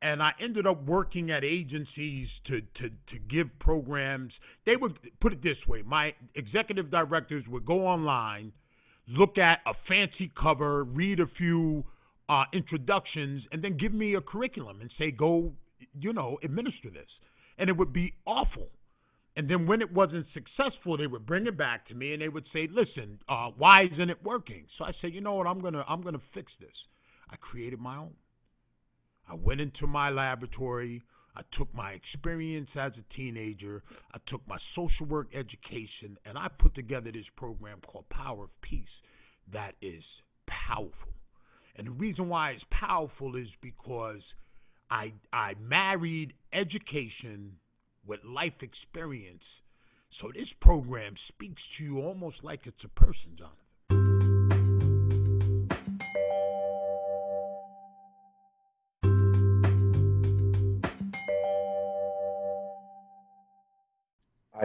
and 0.03 0.23
I 0.23 0.31
ended 0.43 0.67
up 0.67 0.85
working 0.85 1.31
at 1.31 1.45
agencies 1.45 2.29
to 2.47 2.61
to 2.61 2.89
to 2.89 3.19
give 3.29 3.47
programs. 3.59 4.33
They 4.67 4.77
would 4.77 4.99
put 5.21 5.33
it 5.33 5.43
this 5.43 5.59
way: 5.69 5.83
my 5.83 6.15
executive 6.35 6.91
directors 6.91 7.45
would 7.49 7.67
go 7.67 7.87
online, 7.87 8.53
look 9.09 9.39
at 9.39 9.59
a 9.67 9.73
fancy 9.89 10.33
cover, 10.41 10.85
read 10.85 11.21
a 11.21 11.27
few 11.37 11.85
uh, 12.31 12.45
introductions 12.53 13.43
and 13.51 13.63
then 13.63 13.77
give 13.77 13.93
me 13.93 14.15
a 14.15 14.21
curriculum 14.21 14.81
and 14.81 14.91
say, 14.97 15.11
go, 15.11 15.53
you 15.99 16.13
know, 16.13 16.39
administer 16.45 16.89
this. 16.89 17.09
And 17.59 17.69
it 17.69 17.77
would 17.77 17.93
be 17.93 18.15
awful. 18.25 18.69
And 19.37 19.51
then 19.51 19.67
when 19.67 19.81
it 19.83 19.93
wasn't 19.93 20.27
successful, 20.33 20.97
they 20.97 21.09
would 21.09 21.27
bring 21.27 21.47
it 21.47 21.59
back 21.59 21.89
to 21.89 21.95
me 21.95 22.13
and 22.13 22.23
they 22.23 22.29
would 22.29 22.47
say, 22.53 22.69
"Listen, 22.71 23.19
uh, 23.29 23.51
why 23.57 23.85
isn't 23.93 24.11
it 24.11 24.23
working?" 24.25 24.65
So 24.77 24.85
I 24.85 24.93
said, 25.01 25.15
"You 25.15 25.21
know 25.21 25.35
what? 25.35 25.47
I'm 25.47 25.61
gonna 25.61 25.85
I'm 25.89 26.03
gonna 26.03 26.21
fix 26.35 26.53
this." 26.61 26.75
I 27.31 27.37
created 27.37 27.79
my 27.79 27.97
own. 27.97 28.15
I 29.31 29.35
went 29.35 29.61
into 29.61 29.87
my 29.87 30.11
laboratory. 30.11 31.03
I 31.37 31.43
took 31.57 31.73
my 31.73 31.93
experience 31.93 32.69
as 32.75 32.93
a 32.99 33.15
teenager. 33.15 33.83
I 34.13 34.19
took 34.27 34.41
my 34.49 34.59
social 34.75 35.07
work 35.07 35.29
education, 35.33 36.19
and 36.27 36.37
I 36.37 36.49
put 36.59 36.75
together 36.75 37.13
this 37.13 37.27
program 37.37 37.79
called 37.87 38.09
Power 38.09 38.45
of 38.45 38.61
Peace. 38.61 38.85
That 39.53 39.75
is 39.81 40.03
powerful. 40.49 41.15
And 41.77 41.87
the 41.87 41.93
reason 41.93 42.29
why 42.29 42.51
it's 42.51 42.65
powerful 42.71 43.37
is 43.37 43.47
because 43.63 44.21
I 44.91 45.13
I 45.33 45.55
married 45.61 46.33
education 46.53 47.53
with 48.05 48.21
life 48.25 48.61
experience. 48.63 49.45
So 50.21 50.33
this 50.35 50.49
program 50.61 51.15
speaks 51.29 51.63
to 51.79 51.85
you 51.85 52.01
almost 52.01 52.39
like 52.43 52.63
it's 52.65 52.85
a 52.85 53.01
person, 53.01 53.37
Jonathan. 53.39 53.57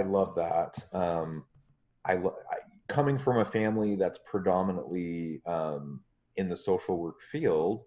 Love 0.05 0.35
that. 0.35 0.75
Um, 0.93 1.45
I, 2.05 2.13
I, 2.13 2.19
coming 2.87 3.17
from 3.17 3.39
a 3.39 3.45
family 3.45 3.95
that's 3.95 4.19
predominantly 4.25 5.41
um, 5.45 6.01
in 6.37 6.49
the 6.49 6.57
social 6.57 6.97
work 6.97 7.21
field, 7.21 7.83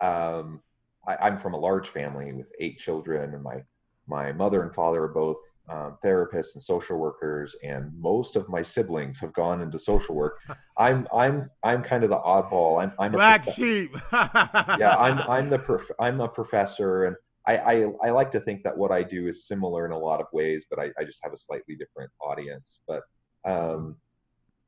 um, 0.00 0.60
I, 1.06 1.28
am 1.28 1.38
from 1.38 1.54
a 1.54 1.58
large 1.58 1.88
family 1.88 2.32
with 2.32 2.48
eight 2.60 2.78
children, 2.78 3.34
and 3.34 3.42
my 3.42 3.62
my 4.06 4.32
mother 4.32 4.62
and 4.62 4.74
father 4.74 5.04
are 5.04 5.08
both 5.08 5.36
um, 5.68 5.98
therapists 6.02 6.54
and 6.54 6.62
social 6.62 6.96
workers, 6.96 7.54
and 7.62 7.92
most 7.98 8.36
of 8.36 8.48
my 8.48 8.62
siblings 8.62 9.20
have 9.20 9.34
gone 9.34 9.60
into 9.60 9.78
social 9.78 10.14
work. 10.14 10.38
I'm 10.78 11.06
I'm 11.14 11.50
I'm 11.62 11.82
kind 11.82 12.04
of 12.04 12.10
the 12.10 12.18
oddball. 12.18 12.82
I'm 12.82 12.92
I'm 12.98 13.12
black 13.12 13.46
a, 13.46 13.54
sheep. 13.54 13.94
yeah, 14.12 14.96
I'm 14.98 15.18
I'm 15.28 15.50
the 15.50 15.58
prof- 15.58 15.90
I'm 15.98 16.20
a 16.20 16.28
professor, 16.28 17.04
and 17.04 17.16
I, 17.48 17.56
I, 17.56 17.86
I 18.04 18.10
like 18.10 18.30
to 18.32 18.40
think 18.40 18.62
that 18.64 18.76
what 18.76 18.92
I 18.92 19.02
do 19.02 19.26
is 19.26 19.46
similar 19.46 19.86
in 19.86 19.92
a 19.92 19.98
lot 19.98 20.20
of 20.20 20.26
ways, 20.34 20.66
but 20.68 20.78
I, 20.78 20.90
I 20.98 21.04
just 21.04 21.20
have 21.22 21.32
a 21.32 21.36
slightly 21.36 21.76
different 21.76 22.10
audience. 22.20 22.80
But 22.86 23.02
um, 23.46 23.96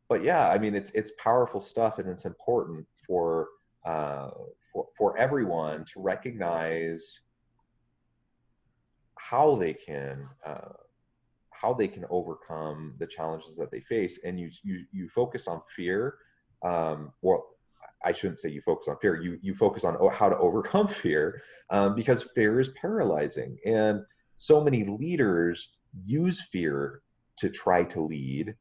but 0.09 0.25
yeah, 0.25 0.49
I 0.49 0.57
mean 0.59 0.75
it's 0.75 0.91
it's 0.95 1.13
powerful 1.23 1.61
stuff, 1.61 1.99
and 1.99 2.09
it's 2.09 2.25
important 2.25 2.87
for 3.07 3.49
uh, 3.85 4.31
for 4.73 4.87
for 4.97 5.19
everyone 5.19 5.85
to 5.93 6.01
recognize 6.01 7.21
how 9.19 9.57
they 9.57 9.75
can 9.75 10.27
uh, 10.47 10.73
how 11.51 11.75
they 11.75 11.87
can 11.87 12.07
overcome 12.09 12.95
the 12.99 13.07
challenges 13.07 13.57
that 13.57 13.71
they 13.71 13.81
face 13.81 14.19
and 14.25 14.41
you 14.41 14.49
you 14.63 14.87
you 14.91 15.07
focus 15.11 15.47
on 15.47 15.61
fear 15.77 16.17
um, 16.65 17.13
or 17.21 17.45
I 18.05 18.13
shouldn't 18.13 18.41
say 18.41 18.49
you 18.51 18.63
focus 18.63 18.89
on 18.89 18.97
fear 19.01 19.21
you 19.21 19.39
you 19.43 19.55
focus 19.55 19.85
on 19.85 19.97
how 20.13 20.29
to 20.29 20.39
overcome 20.39 20.89
fear 21.03 21.43
um, 21.71 21.95
because 21.95 22.23
fear 22.23 22.61
is 22.61 22.69
paralyzing 22.71 23.59
and 23.65 24.03
so 24.35 24.63
many 24.63 24.85
leaders 24.85 25.71
use 26.05 26.41
fear 26.41 27.03
to 27.37 27.51
try 27.51 27.85
to 27.85 28.01
lead 28.01 28.55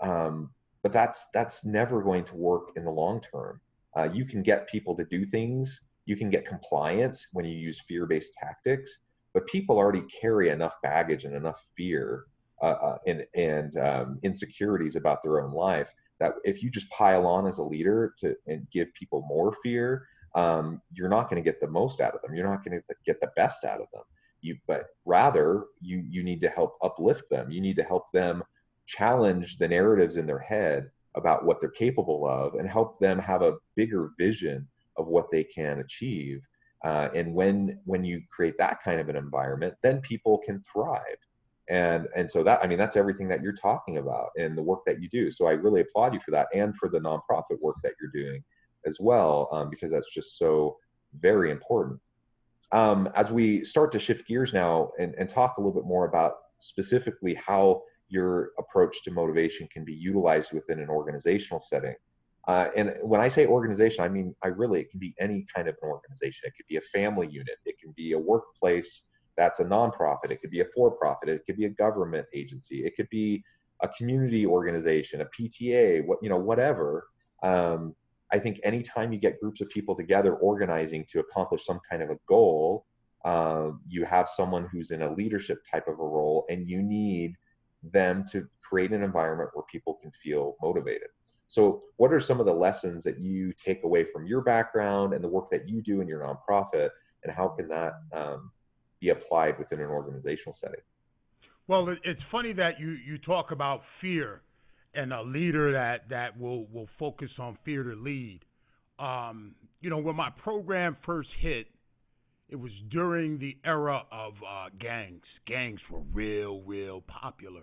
um, 0.00 0.50
but 0.82 0.92
that's 0.92 1.26
that's 1.34 1.64
never 1.64 2.02
going 2.02 2.24
to 2.24 2.36
work 2.36 2.70
in 2.76 2.84
the 2.84 2.90
long 2.90 3.20
term 3.20 3.60
uh, 3.96 4.08
you 4.12 4.24
can 4.24 4.42
get 4.42 4.68
people 4.68 4.96
to 4.96 5.04
do 5.04 5.24
things. 5.24 5.80
You 6.06 6.16
can 6.16 6.30
get 6.30 6.46
compliance 6.46 7.26
when 7.32 7.44
you 7.44 7.56
use 7.56 7.80
fear 7.80 8.06
based 8.06 8.32
tactics, 8.34 8.98
but 9.34 9.46
people 9.46 9.76
already 9.76 10.02
carry 10.02 10.50
enough 10.50 10.74
baggage 10.82 11.24
and 11.24 11.34
enough 11.34 11.66
fear 11.76 12.24
uh, 12.62 12.64
uh, 12.64 12.98
and, 13.06 13.26
and 13.34 13.76
um, 13.78 14.18
insecurities 14.22 14.96
about 14.96 15.22
their 15.22 15.40
own 15.40 15.52
life 15.52 15.88
that 16.20 16.34
if 16.44 16.62
you 16.62 16.70
just 16.70 16.88
pile 16.90 17.26
on 17.26 17.46
as 17.46 17.58
a 17.58 17.62
leader 17.62 18.14
to 18.20 18.36
and 18.46 18.66
give 18.70 18.92
people 18.94 19.24
more 19.28 19.54
fear, 19.62 20.06
um, 20.34 20.80
you're 20.92 21.08
not 21.08 21.28
going 21.28 21.42
to 21.42 21.50
get 21.50 21.60
the 21.60 21.66
most 21.66 22.00
out 22.00 22.14
of 22.14 22.22
them. 22.22 22.34
You're 22.34 22.48
not 22.48 22.64
going 22.64 22.80
to 22.80 22.94
get 23.04 23.20
the 23.20 23.30
best 23.36 23.64
out 23.64 23.80
of 23.80 23.86
them. 23.92 24.02
You, 24.42 24.56
but 24.66 24.86
rather, 25.04 25.64
you 25.80 26.04
you 26.08 26.22
need 26.22 26.40
to 26.42 26.48
help 26.48 26.78
uplift 26.82 27.24
them. 27.30 27.50
You 27.50 27.60
need 27.60 27.76
to 27.76 27.82
help 27.82 28.04
them 28.12 28.42
challenge 28.86 29.58
the 29.58 29.68
narratives 29.68 30.16
in 30.16 30.26
their 30.26 30.38
head 30.38 30.90
about 31.16 31.44
what 31.44 31.60
they're 31.60 31.70
capable 31.70 32.26
of, 32.26 32.54
and 32.54 32.68
help 32.68 32.98
them 33.00 33.18
have 33.18 33.42
a 33.42 33.56
bigger 33.74 34.10
vision 34.18 34.66
of 34.96 35.08
what 35.08 35.30
they 35.30 35.44
can 35.44 35.80
achieve. 35.80 36.40
Uh, 36.84 37.08
and 37.14 37.34
when 37.34 37.78
when 37.84 38.04
you 38.04 38.22
create 38.30 38.54
that 38.58 38.78
kind 38.82 39.00
of 39.00 39.08
an 39.08 39.16
environment, 39.16 39.74
then 39.82 40.00
people 40.00 40.38
can 40.38 40.62
thrive. 40.72 41.02
And 41.70 42.08
and 42.16 42.28
so 42.28 42.42
that 42.42 42.60
I 42.62 42.66
mean 42.66 42.78
that's 42.78 42.96
everything 42.96 43.28
that 43.28 43.42
you're 43.42 43.52
talking 43.52 43.98
about 43.98 44.30
and 44.36 44.58
the 44.58 44.62
work 44.62 44.80
that 44.86 45.00
you 45.00 45.08
do. 45.08 45.30
So 45.30 45.46
I 45.46 45.52
really 45.52 45.80
applaud 45.82 46.12
you 46.12 46.20
for 46.20 46.32
that 46.32 46.48
and 46.52 46.76
for 46.76 46.88
the 46.88 46.98
nonprofit 46.98 47.60
work 47.60 47.76
that 47.84 47.94
you're 48.00 48.10
doing 48.12 48.42
as 48.86 48.98
well, 49.00 49.48
um, 49.52 49.70
because 49.70 49.92
that's 49.92 50.12
just 50.12 50.36
so 50.36 50.76
very 51.20 51.50
important. 51.50 52.00
Um, 52.72 53.08
as 53.14 53.32
we 53.32 53.64
start 53.64 53.92
to 53.92 53.98
shift 53.98 54.26
gears 54.26 54.52
now 54.52 54.90
and, 54.98 55.14
and 55.16 55.28
talk 55.28 55.56
a 55.56 55.60
little 55.60 55.72
bit 55.72 55.86
more 55.86 56.06
about 56.06 56.34
specifically 56.58 57.34
how 57.34 57.82
your 58.08 58.50
approach 58.58 59.02
to 59.04 59.10
motivation 59.10 59.68
can 59.72 59.84
be 59.84 59.94
utilized 59.94 60.52
within 60.52 60.80
an 60.80 60.88
organizational 60.88 61.60
setting. 61.60 61.94
Uh, 62.48 62.68
and 62.76 62.94
when 63.02 63.20
I 63.20 63.28
say 63.28 63.46
organization, 63.46 64.02
I 64.02 64.08
mean, 64.08 64.34
I 64.42 64.48
really, 64.48 64.80
it 64.80 64.90
can 64.90 64.98
be 64.98 65.14
any 65.20 65.46
kind 65.54 65.68
of 65.68 65.76
an 65.82 65.88
organization. 65.88 66.42
It 66.46 66.54
could 66.56 66.66
be 66.68 66.76
a 66.76 66.80
family 66.80 67.28
unit, 67.30 67.56
it 67.64 67.78
can 67.80 67.92
be 67.96 68.12
a 68.12 68.18
workplace 68.18 69.02
that's 69.40 69.58
a 69.58 69.64
nonprofit, 69.64 70.30
it 70.30 70.42
could 70.42 70.50
be 70.50 70.60
a 70.60 70.66
for 70.74 70.90
profit, 70.90 71.30
it 71.30 71.46
could 71.46 71.56
be 71.56 71.64
a 71.64 71.70
government 71.70 72.26
agency, 72.34 72.84
it 72.84 72.94
could 72.94 73.08
be 73.08 73.42
a 73.82 73.88
community 73.88 74.44
organization, 74.44 75.22
a 75.22 75.24
PTA, 75.24 76.04
what, 76.04 76.18
you 76.22 76.28
know, 76.28 76.36
whatever. 76.36 77.06
Um, 77.42 77.94
I 78.30 78.38
think 78.38 78.60
anytime 78.64 79.14
you 79.14 79.18
get 79.18 79.40
groups 79.40 79.62
of 79.62 79.70
people 79.70 79.96
together 79.96 80.34
organizing 80.34 81.06
to 81.10 81.20
accomplish 81.20 81.64
some 81.64 81.80
kind 81.90 82.02
of 82.02 82.10
a 82.10 82.18
goal, 82.28 82.84
uh, 83.24 83.70
you 83.88 84.04
have 84.04 84.28
someone 84.28 84.68
who's 84.70 84.90
in 84.90 85.00
a 85.00 85.14
leadership 85.14 85.58
type 85.70 85.88
of 85.88 85.98
a 85.98 86.04
role, 86.04 86.44
and 86.50 86.68
you 86.68 86.82
need 86.82 87.34
them 87.82 88.24
to 88.32 88.46
create 88.62 88.92
an 88.92 89.02
environment 89.02 89.48
where 89.54 89.64
people 89.72 89.94
can 90.02 90.12
feel 90.22 90.56
motivated. 90.60 91.08
So, 91.48 91.82
what 91.96 92.12
are 92.12 92.20
some 92.20 92.40
of 92.40 92.46
the 92.46 92.52
lessons 92.52 93.02
that 93.04 93.18
you 93.18 93.54
take 93.54 93.84
away 93.84 94.04
from 94.04 94.26
your 94.26 94.42
background 94.42 95.14
and 95.14 95.24
the 95.24 95.28
work 95.28 95.50
that 95.50 95.66
you 95.66 95.80
do 95.80 96.02
in 96.02 96.08
your 96.08 96.20
nonprofit, 96.20 96.90
and 97.24 97.32
how 97.34 97.48
can 97.48 97.68
that 97.68 97.94
um, 98.12 98.50
be 99.00 99.10
applied 99.10 99.58
within 99.58 99.80
an 99.80 99.86
organizational 99.86 100.54
setting? 100.54 100.80
Well, 101.66 101.96
it's 102.04 102.20
funny 102.30 102.52
that 102.54 102.80
you 102.80 102.90
you 102.90 103.18
talk 103.18 103.52
about 103.52 103.82
fear 104.00 104.42
and 104.94 105.12
a 105.12 105.22
leader 105.22 105.72
that 105.72 106.08
that 106.10 106.38
will 106.38 106.66
will 106.66 106.88
focus 106.98 107.30
on 107.38 107.56
fear 107.64 107.82
to 107.84 107.94
lead. 107.94 108.40
Um, 108.98 109.54
you 109.80 109.88
know, 109.88 109.98
when 109.98 110.16
my 110.16 110.30
program 110.30 110.96
first 111.06 111.30
hit, 111.40 111.68
it 112.48 112.56
was 112.56 112.72
during 112.90 113.38
the 113.38 113.56
era 113.64 114.02
of 114.10 114.34
uh, 114.46 114.68
gangs. 114.78 115.22
Gangs 115.46 115.80
were 115.90 116.02
real, 116.12 116.60
real 116.62 117.02
popular. 117.02 117.62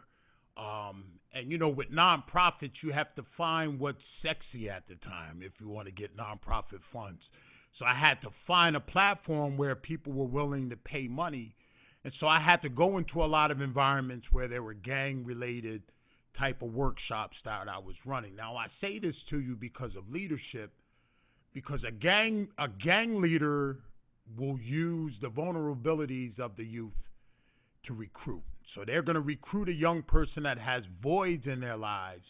Um, 0.58 1.04
and 1.34 1.52
you 1.52 1.58
know, 1.58 1.70
with 1.70 1.92
nonprofits, 1.92 2.82
you 2.82 2.92
have 2.94 3.14
to 3.16 3.26
find 3.38 3.80
what's 3.80 4.02
sexy 4.24 4.70
at 4.70 4.88
the 4.88 4.96
time 4.96 5.42
if 5.42 5.52
you 5.60 5.68
want 5.68 5.88
to 5.88 5.92
get 5.92 6.18
nonprofit 6.18 6.80
funds. 6.92 7.22
So 7.78 7.86
I 7.86 7.94
had 7.94 8.22
to 8.22 8.30
find 8.48 8.76
a 8.76 8.80
platform 8.80 9.58
where 9.58 9.76
people 9.76 10.14
were 10.14 10.26
willing 10.26 10.70
to 10.70 10.76
pay 10.76 11.08
money. 11.08 11.56
And 12.04 12.14
so 12.20 12.28
I 12.28 12.42
had 12.42 12.62
to 12.64 12.70
go 12.70 12.98
into 12.98 13.24
a 13.24 13.26
lot 13.26 13.52
of 13.52 13.62
environments 13.62 14.28
where 14.32 14.48
there 14.48 14.64
were 14.64 14.74
gang 14.74 15.24
related 15.26 15.84
type 16.38 16.62
of 16.62 16.74
workshops 16.74 17.36
that 17.46 17.68
I 17.68 17.78
was 17.80 17.96
running. 18.06 18.36
Now 18.36 18.56
I 18.56 18.68
say 18.82 19.00
this 19.00 19.16
to 19.30 19.40
you 19.40 19.56
because 19.56 19.92
of 19.98 20.10
leadership, 20.10 20.72
because 21.54 21.80
a 21.88 21.92
gang 21.92 22.48
a 22.58 22.68
gang 22.68 23.22
leader 23.22 23.78
will 24.38 24.60
use 24.60 25.14
the 25.22 25.30
vulnerabilities 25.30 26.40
of 26.40 26.56
the 26.56 26.64
youth 26.66 26.92
to 27.86 27.94
recruit. 27.94 28.44
So 28.76 28.84
they're 28.86 29.02
going 29.02 29.16
to 29.16 29.22
recruit 29.22 29.70
a 29.70 29.74
young 29.74 30.04
person 30.04 30.44
that 30.44 30.60
has 30.60 30.84
voids 31.02 31.44
in 31.46 31.60
their 31.60 31.78
lives 31.78 32.26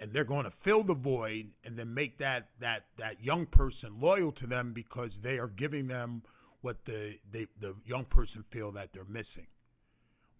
and 0.00 0.12
they're 0.12 0.24
going 0.24 0.44
to 0.44 0.52
fill 0.64 0.82
the 0.82 0.94
void 0.94 1.46
and 1.64 1.78
then 1.78 1.92
make 1.94 2.18
that 2.18 2.48
that 2.60 2.86
that 2.98 3.22
young 3.22 3.46
person 3.46 4.00
loyal 4.00 4.32
to 4.32 4.46
them 4.46 4.72
because 4.74 5.10
they 5.22 5.38
are 5.38 5.48
giving 5.48 5.86
them 5.86 6.22
what 6.62 6.76
the 6.86 7.12
they, 7.32 7.46
the 7.60 7.74
young 7.86 8.04
person 8.06 8.44
feel 8.52 8.72
that 8.72 8.90
they're 8.92 9.04
missing. 9.04 9.46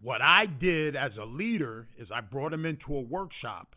What 0.01 0.21
I 0.21 0.45
did 0.45 0.95
as 0.95 1.11
a 1.19 1.25
leader 1.25 1.87
is 1.97 2.09
I 2.13 2.21
brought 2.21 2.51
them 2.51 2.65
into 2.65 2.95
a 2.95 3.01
workshop 3.01 3.75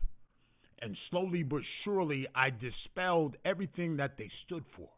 and 0.81 0.97
slowly 1.09 1.43
but 1.43 1.61
surely 1.83 2.27
I 2.35 2.49
dispelled 2.49 3.35
everything 3.45 3.97
that 3.97 4.17
they 4.17 4.29
stood 4.45 4.63
for. 4.75 4.89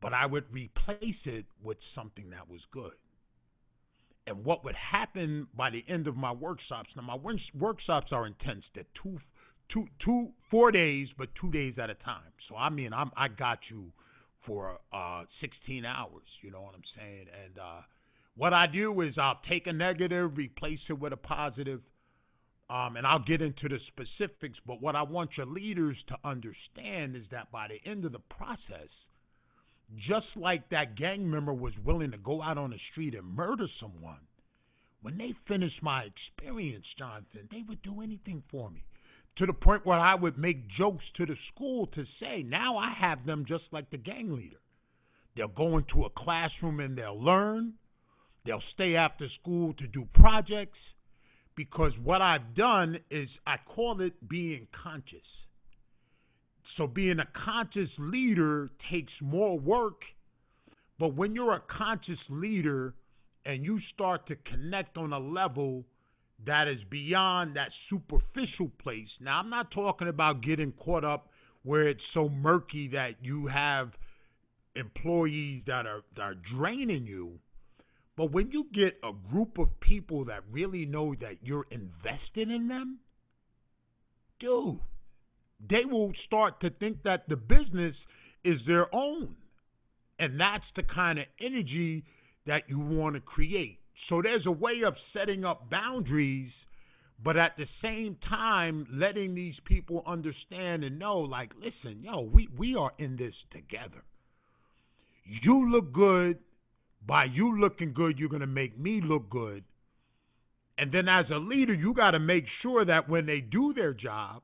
But 0.00 0.12
I 0.12 0.26
would 0.26 0.44
replace 0.52 1.20
it 1.24 1.46
with 1.62 1.78
something 1.94 2.30
that 2.30 2.48
was 2.48 2.60
good. 2.72 2.92
And 4.26 4.44
what 4.44 4.64
would 4.64 4.74
happen 4.74 5.46
by 5.56 5.70
the 5.70 5.84
end 5.88 6.06
of 6.06 6.16
my 6.16 6.32
workshops? 6.32 6.90
Now 6.96 7.02
my 7.02 7.18
workshops 7.54 8.08
are 8.12 8.26
intense. 8.26 8.64
They're 8.74 8.84
two, 9.02 9.18
two, 9.72 9.86
two, 10.04 10.28
four 10.50 10.70
days, 10.70 11.08
but 11.16 11.28
two 11.40 11.50
days 11.50 11.74
at 11.78 11.90
a 11.90 11.94
time. 11.94 12.32
So 12.48 12.56
I 12.56 12.70
mean, 12.70 12.92
I'm 12.92 13.10
I 13.16 13.28
got 13.28 13.58
you 13.70 13.92
for 14.46 14.78
uh, 14.92 15.24
16 15.40 15.84
hours. 15.84 16.26
You 16.42 16.50
know 16.50 16.60
what 16.60 16.74
I'm 16.74 16.82
saying? 16.96 17.26
And 17.44 17.58
uh, 17.58 17.80
what 18.36 18.52
I 18.52 18.66
do 18.66 19.00
is 19.00 19.14
I'll 19.18 19.40
take 19.48 19.66
a 19.66 19.72
negative, 19.72 20.36
replace 20.36 20.80
it 20.88 20.98
with 20.98 21.12
a 21.12 21.16
positive, 21.16 21.80
um, 22.68 22.96
and 22.96 23.06
I'll 23.06 23.24
get 23.24 23.40
into 23.40 23.68
the 23.68 23.78
specifics. 23.88 24.58
But 24.66 24.80
what 24.80 24.96
I 24.96 25.02
want 25.02 25.30
your 25.36 25.46
leaders 25.46 25.96
to 26.08 26.16
understand 26.24 27.16
is 27.16 27.24
that 27.30 27.50
by 27.50 27.68
the 27.68 27.90
end 27.90 28.04
of 28.04 28.12
the 28.12 28.18
process, 28.18 28.88
just 30.08 30.26
like 30.36 30.68
that 30.70 30.96
gang 30.96 31.30
member 31.30 31.52
was 31.52 31.72
willing 31.84 32.10
to 32.10 32.18
go 32.18 32.42
out 32.42 32.58
on 32.58 32.70
the 32.70 32.78
street 32.90 33.14
and 33.14 33.36
murder 33.36 33.66
someone, 33.80 34.20
when 35.02 35.18
they 35.18 35.34
finished 35.46 35.82
my 35.82 36.04
experience, 36.04 36.86
Jonathan, 36.98 37.48
they 37.50 37.62
would 37.68 37.82
do 37.82 38.00
anything 38.00 38.42
for 38.50 38.70
me. 38.70 38.82
To 39.38 39.46
the 39.46 39.52
point 39.52 39.84
where 39.84 39.98
I 39.98 40.14
would 40.14 40.38
make 40.38 40.68
jokes 40.68 41.04
to 41.16 41.26
the 41.26 41.36
school 41.52 41.88
to 41.88 42.04
say, 42.20 42.42
now 42.42 42.76
I 42.76 42.92
have 42.92 43.26
them 43.26 43.44
just 43.48 43.64
like 43.72 43.90
the 43.90 43.96
gang 43.96 44.32
leader. 44.32 44.60
They'll 45.36 45.48
go 45.48 45.76
into 45.78 46.04
a 46.04 46.10
classroom 46.10 46.78
and 46.78 46.96
they'll 46.96 47.20
learn. 47.20 47.74
They'll 48.44 48.62
stay 48.74 48.94
after 48.94 49.26
school 49.40 49.74
to 49.74 49.86
do 49.88 50.06
projects 50.14 50.78
because 51.56 51.92
what 52.02 52.22
I've 52.22 52.54
done 52.54 52.98
is 53.10 53.28
I 53.46 53.56
call 53.74 54.00
it 54.00 54.28
being 54.28 54.66
conscious. 54.82 55.26
So 56.76 56.86
being 56.86 57.18
a 57.18 57.28
conscious 57.44 57.90
leader 57.98 58.70
takes 58.90 59.12
more 59.20 59.58
work, 59.58 60.02
but 60.98 61.14
when 61.14 61.34
you're 61.34 61.54
a 61.54 61.62
conscious 61.78 62.18
leader 62.28 62.94
and 63.44 63.64
you 63.64 63.80
start 63.92 64.26
to 64.28 64.36
connect 64.36 64.96
on 64.96 65.12
a 65.12 65.18
level 65.18 65.84
that 66.46 66.68
is 66.68 66.78
beyond 66.90 67.56
that 67.56 67.70
superficial 67.88 68.70
place. 68.82 69.08
Now, 69.20 69.40
I'm 69.40 69.50
not 69.50 69.70
talking 69.70 70.08
about 70.08 70.42
getting 70.42 70.72
caught 70.72 71.04
up 71.04 71.28
where 71.62 71.88
it's 71.88 72.02
so 72.12 72.28
murky 72.28 72.88
that 72.88 73.12
you 73.22 73.46
have 73.46 73.90
employees 74.76 75.62
that 75.66 75.86
are 75.86 76.02
that 76.16 76.22
are 76.22 76.34
draining 76.56 77.06
you. 77.06 77.38
But 78.16 78.32
when 78.32 78.52
you 78.52 78.66
get 78.72 78.98
a 79.02 79.12
group 79.32 79.58
of 79.58 79.80
people 79.80 80.26
that 80.26 80.42
really 80.50 80.86
know 80.86 81.14
that 81.20 81.38
you're 81.42 81.66
invested 81.70 82.50
in 82.50 82.68
them, 82.68 82.98
dude, 84.38 84.78
they 85.68 85.84
will 85.84 86.12
start 86.26 86.60
to 86.60 86.70
think 86.70 87.02
that 87.04 87.28
the 87.28 87.36
business 87.36 87.94
is 88.44 88.60
their 88.66 88.94
own. 88.94 89.34
And 90.18 90.38
that's 90.38 90.64
the 90.76 90.82
kind 90.82 91.18
of 91.18 91.24
energy 91.40 92.04
that 92.46 92.62
you 92.68 92.78
want 92.78 93.16
to 93.16 93.20
create. 93.20 93.80
So 94.08 94.20
there's 94.22 94.46
a 94.46 94.52
way 94.52 94.82
of 94.86 94.94
setting 95.12 95.44
up 95.44 95.70
boundaries, 95.70 96.50
but 97.22 97.36
at 97.36 97.56
the 97.56 97.66
same 97.82 98.16
time, 98.28 98.86
letting 98.92 99.34
these 99.34 99.54
people 99.64 100.02
understand 100.06 100.84
and 100.84 100.98
know, 100.98 101.18
like, 101.20 101.52
listen, 101.56 102.02
yo, 102.02 102.20
we, 102.20 102.48
we 102.56 102.74
are 102.74 102.92
in 102.98 103.16
this 103.16 103.34
together. 103.50 104.04
You 105.24 105.70
look 105.70 105.92
good, 105.92 106.38
by 107.06 107.24
you 107.24 107.58
looking 107.58 107.92
good, 107.94 108.18
you're 108.18 108.28
going 108.28 108.40
to 108.40 108.46
make 108.46 108.78
me 108.78 109.00
look 109.02 109.30
good. 109.30 109.64
And 110.76 110.92
then 110.92 111.08
as 111.08 111.26
a 111.30 111.38
leader, 111.38 111.72
you 111.72 111.94
got 111.94 112.12
to 112.12 112.18
make 112.18 112.44
sure 112.62 112.84
that 112.84 113.08
when 113.08 113.26
they 113.26 113.40
do 113.40 113.72
their 113.74 113.94
job, 113.94 114.42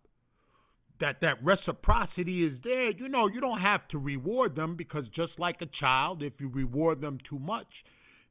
that 1.00 1.16
that 1.22 1.42
reciprocity 1.42 2.44
is 2.44 2.58
there. 2.62 2.90
You 2.90 3.08
know, 3.08 3.26
you 3.26 3.40
don't 3.40 3.60
have 3.60 3.86
to 3.88 3.98
reward 3.98 4.54
them 4.54 4.76
because 4.76 5.04
just 5.16 5.32
like 5.38 5.56
a 5.60 5.68
child, 5.80 6.22
if 6.22 6.34
you 6.38 6.48
reward 6.48 7.00
them 7.00 7.18
too 7.28 7.38
much, 7.38 7.66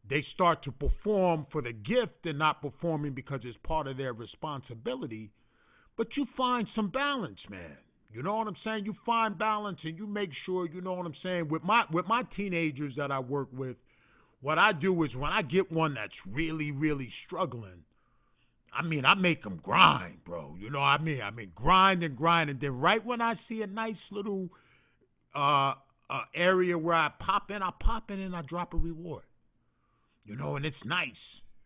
they 0.09 0.25
start 0.33 0.63
to 0.63 0.71
perform 0.71 1.45
for 1.51 1.61
the 1.61 1.71
gift 1.71 2.25
and 2.25 2.39
not 2.39 2.61
performing 2.61 3.13
because 3.13 3.41
it's 3.43 3.57
part 3.63 3.87
of 3.87 3.97
their 3.97 4.13
responsibility. 4.13 5.29
But 5.97 6.07
you 6.17 6.25
find 6.35 6.67
some 6.75 6.89
balance, 6.89 7.39
man. 7.49 7.77
You 8.11 8.23
know 8.23 8.35
what 8.37 8.47
I'm 8.47 8.55
saying? 8.63 8.85
You 8.85 8.95
find 9.05 9.37
balance 9.37 9.79
and 9.83 9.97
you 9.97 10.07
make 10.07 10.31
sure 10.45 10.67
you 10.67 10.81
know 10.81 10.93
what 10.93 11.05
I'm 11.05 11.15
saying. 11.21 11.49
With 11.49 11.63
my 11.63 11.83
with 11.91 12.07
my 12.07 12.23
teenagers 12.35 12.93
that 12.97 13.11
I 13.11 13.19
work 13.19 13.49
with, 13.53 13.75
what 14.41 14.57
I 14.57 14.71
do 14.71 15.03
is 15.03 15.13
when 15.15 15.31
I 15.31 15.43
get 15.43 15.71
one 15.71 15.93
that's 15.93 16.13
really, 16.27 16.71
really 16.71 17.11
struggling, 17.27 17.83
I 18.73 18.83
mean, 18.83 19.05
I 19.05 19.13
make 19.13 19.43
them 19.43 19.59
grind, 19.61 20.23
bro. 20.25 20.55
You 20.59 20.71
know 20.71 20.79
what 20.79 20.85
I 20.85 20.97
mean? 20.99 21.21
I 21.21 21.29
mean, 21.29 21.51
grind 21.53 22.01
and 22.03 22.15
grind. 22.15 22.49
And 22.49 22.59
then 22.59 22.79
right 22.79 23.03
when 23.05 23.21
I 23.21 23.35
see 23.47 23.61
a 23.61 23.67
nice 23.67 23.95
little 24.11 24.49
uh, 25.35 25.73
a 26.09 26.21
area 26.35 26.77
where 26.77 26.95
I 26.95 27.09
pop 27.19 27.51
in, 27.51 27.61
I 27.61 27.69
pop 27.79 28.09
in 28.09 28.19
and 28.19 28.35
I 28.35 28.41
drop 28.41 28.73
a 28.73 28.77
reward. 28.77 29.23
You 30.29 30.35
know, 30.35 30.55
and 30.55 30.65
it's 30.65 30.77
nice, 30.85 31.09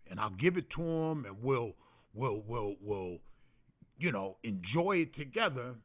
and 0.10 0.20
I'll 0.20 0.30
give 0.30 0.56
it 0.56 0.70
to 0.78 0.82
them, 0.82 1.26
and 1.26 1.44
we'll 1.44 1.74
we'll 2.14 2.42
we'll 2.48 2.76
we'll 2.82 3.18
you 3.98 4.12
know 4.12 4.38
enjoy 4.44 4.98
it 4.98 5.16
together. 5.16 5.76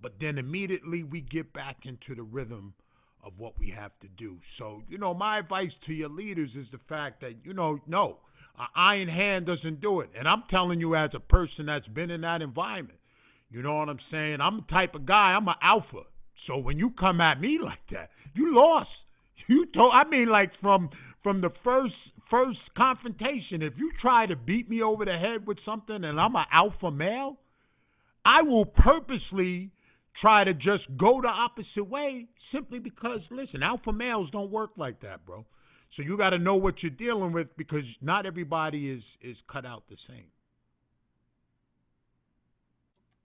But 0.00 0.14
then 0.20 0.38
immediately 0.38 1.02
we 1.02 1.20
get 1.20 1.52
back 1.52 1.76
into 1.84 2.14
the 2.14 2.22
rhythm 2.22 2.74
of 3.26 3.32
what 3.38 3.58
we 3.58 3.70
have 3.70 3.90
to 4.00 4.08
do. 4.16 4.38
So, 4.58 4.82
you 4.88 4.98
know, 4.98 5.12
my 5.12 5.40
advice 5.40 5.72
to 5.86 5.92
your 5.92 6.08
leaders 6.08 6.50
is 6.56 6.66
the 6.70 6.78
fact 6.88 7.22
that, 7.22 7.32
you 7.44 7.54
know, 7.54 7.80
no, 7.86 8.18
an 8.58 8.66
iron 8.76 9.08
hand 9.08 9.46
doesn't 9.46 9.80
do 9.80 10.00
it. 10.00 10.10
And 10.16 10.28
I'm 10.28 10.44
telling 10.48 10.80
you 10.80 10.94
as 10.94 11.10
a 11.14 11.20
person 11.20 11.66
that's 11.66 11.86
been 11.88 12.10
in 12.10 12.20
that 12.20 12.40
environment. 12.40 12.98
You 13.50 13.62
know 13.62 13.76
what 13.76 13.88
I'm 13.88 13.98
saying? 14.10 14.38
I'm 14.40 14.58
the 14.58 14.72
type 14.72 14.94
of 14.94 15.06
guy, 15.06 15.34
I'm 15.36 15.48
an 15.48 15.54
alpha. 15.62 16.02
So 16.46 16.58
when 16.58 16.78
you 16.78 16.90
come 16.98 17.20
at 17.20 17.40
me 17.40 17.58
like 17.62 17.80
that, 17.90 18.10
you 18.34 18.54
lost. 18.54 18.88
You 19.48 19.66
told 19.72 19.92
I 19.94 20.02
mean 20.08 20.26
like 20.26 20.50
from 20.60 20.90
from 21.26 21.40
the 21.40 21.50
first 21.64 21.92
first 22.30 22.60
confrontation, 22.76 23.60
if 23.60 23.72
you 23.76 23.90
try 24.00 24.26
to 24.26 24.36
beat 24.36 24.70
me 24.70 24.80
over 24.80 25.04
the 25.04 25.18
head 25.18 25.44
with 25.44 25.58
something 25.64 26.04
and 26.04 26.20
I'm 26.20 26.36
an 26.36 26.44
alpha 26.52 26.88
male, 26.88 27.36
I 28.24 28.42
will 28.42 28.64
purposely 28.64 29.72
try 30.20 30.44
to 30.44 30.54
just 30.54 30.84
go 30.96 31.20
the 31.20 31.26
opposite 31.26 31.90
way 31.90 32.26
simply 32.52 32.78
because 32.78 33.18
listen, 33.32 33.64
alpha 33.64 33.92
males 33.92 34.30
don't 34.30 34.52
work 34.52 34.70
like 34.76 35.00
that, 35.00 35.26
bro. 35.26 35.44
So 35.96 36.02
you 36.02 36.16
got 36.16 36.30
to 36.30 36.38
know 36.38 36.54
what 36.54 36.80
you're 36.80 36.90
dealing 36.90 37.32
with 37.32 37.48
because 37.56 37.82
not 38.00 38.24
everybody 38.24 38.88
is 38.88 39.02
is 39.20 39.36
cut 39.50 39.66
out 39.66 39.82
the 39.90 39.96
same. 40.08 40.26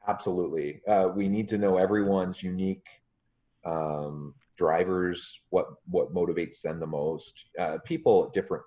Absolutely, 0.07 0.81
uh, 0.87 1.09
we 1.15 1.29
need 1.29 1.47
to 1.49 1.59
know 1.59 1.77
everyone's 1.77 2.41
unique 2.41 2.87
um, 3.63 4.33
drivers, 4.61 5.41
what 5.49 5.65
what 5.85 6.13
motivates 6.13 6.61
them 6.61 6.79
the 6.79 6.85
most. 6.85 7.45
Uh, 7.57 7.79
people 7.83 8.25
at 8.25 8.33
different 8.33 8.63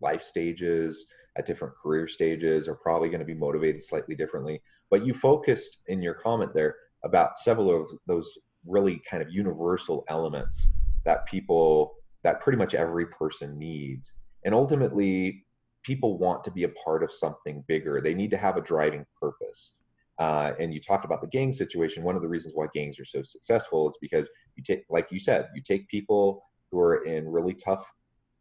life 0.00 0.22
stages, 0.22 1.06
at 1.38 1.46
different 1.46 1.74
career 1.80 2.08
stages, 2.08 2.66
are 2.66 2.74
probably 2.74 3.08
going 3.08 3.20
to 3.20 3.32
be 3.34 3.42
motivated 3.46 3.80
slightly 3.80 4.16
differently. 4.16 4.60
But 4.90 5.06
you 5.06 5.14
focused 5.14 5.78
in 5.86 6.02
your 6.02 6.14
comment 6.14 6.52
there 6.52 6.74
about 7.04 7.38
several 7.38 7.68
of 7.80 7.88
those 8.08 8.28
really 8.66 9.00
kind 9.08 9.22
of 9.22 9.30
universal 9.30 10.04
elements 10.08 10.68
that 11.04 11.24
people 11.26 11.94
that 12.24 12.40
pretty 12.40 12.58
much 12.58 12.74
every 12.74 13.06
person 13.06 13.56
needs 13.56 14.12
and 14.44 14.52
ultimately 14.52 15.44
people 15.84 16.18
want 16.18 16.42
to 16.42 16.50
be 16.50 16.64
a 16.64 16.68
part 16.84 17.04
of 17.04 17.12
something 17.12 17.62
bigger 17.68 18.00
they 18.00 18.14
need 18.14 18.32
to 18.32 18.36
have 18.36 18.56
a 18.56 18.60
driving 18.72 19.06
purpose 19.20 19.74
uh, 20.18 20.52
and 20.58 20.72
you 20.72 20.80
talked 20.80 21.04
about 21.04 21.20
the 21.20 21.26
gang 21.26 21.52
situation. 21.52 22.02
One 22.02 22.16
of 22.16 22.22
the 22.22 22.28
reasons 22.28 22.54
why 22.54 22.66
gangs 22.74 22.98
are 22.98 23.04
so 23.04 23.22
successful 23.22 23.88
is 23.88 23.98
because 24.00 24.28
you 24.56 24.62
take 24.62 24.84
like 24.88 25.08
you 25.10 25.18
said 25.18 25.48
you 25.54 25.62
take 25.62 25.88
people 25.88 26.42
who 26.70 26.80
are 26.80 27.04
in 27.04 27.28
really 27.28 27.54
tough 27.54 27.86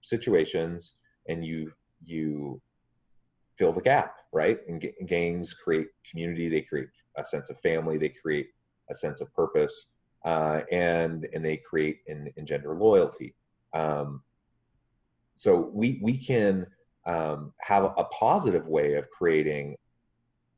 situations 0.02 0.94
and 1.28 1.46
you 1.46 1.72
you 2.04 2.62
fill 3.58 3.74
the 3.74 3.82
gap 3.82 4.16
right? 4.36 4.60
And, 4.68 4.82
g- 4.82 4.94
gangs 5.08 5.54
create 5.54 5.88
community. 6.12 6.50
They 6.50 6.62
create 6.62 6.90
a 7.18 7.26
sense 7.26 7.50
of 7.50 7.60
family. 7.62 7.98
They 7.98 8.10
create 8.10 8.50
a 8.92 8.94
sense 8.94 9.22
of 9.22 9.34
purpose 9.34 9.86
uh, 10.26 10.62
and 10.72 11.28
and 11.34 11.44
they 11.44 11.58
create 11.58 12.00
and 12.08 12.30
engender 12.36 12.76
loyalty. 12.76 13.34
Um, 13.74 14.22
so 15.38 15.72
we 15.74 16.00
we 16.04 16.18
can 16.18 16.68
um, 17.06 17.54
have 17.62 17.86
a 17.86 18.04
positive 18.06 18.68
way 18.68 18.96
of 18.96 19.10
creating 19.10 19.76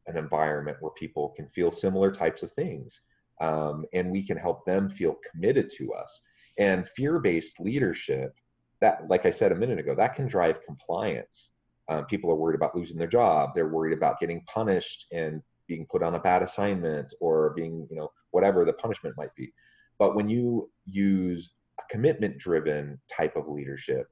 an 0.08 0.18
environment 0.18 0.78
where 0.80 0.92
people 0.94 1.34
can 1.36 1.48
feel 1.50 1.72
similar 1.72 2.12
types 2.12 2.44
of 2.44 2.52
things, 2.54 3.02
um, 3.42 3.86
and 3.94 4.10
we 4.10 4.26
can 4.26 4.38
help 4.38 4.66
them 4.66 4.90
feel 4.90 5.18
committed 5.32 5.70
to 5.78 5.94
us. 5.94 6.20
And 6.58 6.88
fear-based 6.90 7.60
leadership, 7.60 8.34
that 8.82 9.08
like 9.10 9.26
I 9.26 9.32
said 9.32 9.52
a 9.52 9.56
minute 9.56 9.80
ago, 9.80 9.96
that 9.96 10.16
can 10.16 10.28
drive 10.28 10.66
compliance. 10.66 11.50
Um, 11.90 12.06
people 12.06 12.32
are 12.32 12.36
worried 12.36 12.56
about 12.56 12.76
losing 12.76 12.98
their 12.98 13.08
job. 13.08 13.52
They're 13.54 13.70
worried 13.70 13.98
about 13.98 14.20
getting 14.20 14.44
punished 14.54 15.06
and 15.12 15.42
being 15.68 15.86
put 15.90 16.04
on 16.04 16.16
a 16.16 16.20
bad 16.20 16.42
assignment 16.42 17.14
or 17.22 17.54
being, 17.56 17.88
you 17.90 17.98
know, 17.98 18.10
whatever 18.32 18.66
the 18.66 18.74
punishment 18.74 19.16
might 19.18 19.34
be. 19.36 19.52
But 20.00 20.16
when 20.16 20.30
you 20.30 20.70
use 20.86 21.52
a 21.80 21.84
commitment 21.90 22.38
driven 22.38 23.00
type 23.12 23.36
of 23.36 23.48
leadership, 23.48 24.08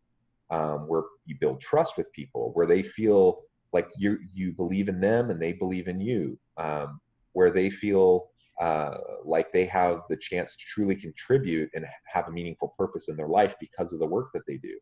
um, 0.52 0.88
where 0.88 1.04
you 1.26 1.36
build 1.40 1.60
trust 1.62 1.98
with 1.98 2.12
people, 2.14 2.52
where 2.54 2.68
they 2.68 2.84
feel 2.84 3.42
like 3.76 3.90
you 3.98 4.18
you 4.34 4.54
believe 4.54 4.88
in 4.88 5.02
them 5.02 5.30
and 5.30 5.40
they 5.40 5.52
believe 5.52 5.90
in 5.90 6.00
you, 6.00 6.40
um, 6.56 7.02
where 7.34 7.52
they 7.52 7.70
feel 7.70 8.30
uh, 8.62 8.98
like 9.26 9.52
they 9.52 9.66
have 9.66 10.04
the 10.10 10.16
chance 10.16 10.56
to 10.56 10.64
truly 10.66 10.96
contribute 10.96 11.70
and 11.76 11.86
have 12.06 12.30
a 12.30 12.32
meaningful 12.32 12.74
purpose 12.78 13.10
in 13.10 13.18
their 13.18 13.28
life 13.28 13.54
because 13.60 13.92
of 13.92 14.00
the 14.00 14.06
work 14.06 14.30
that 14.34 14.46
they 14.48 14.56
do. 14.56 14.76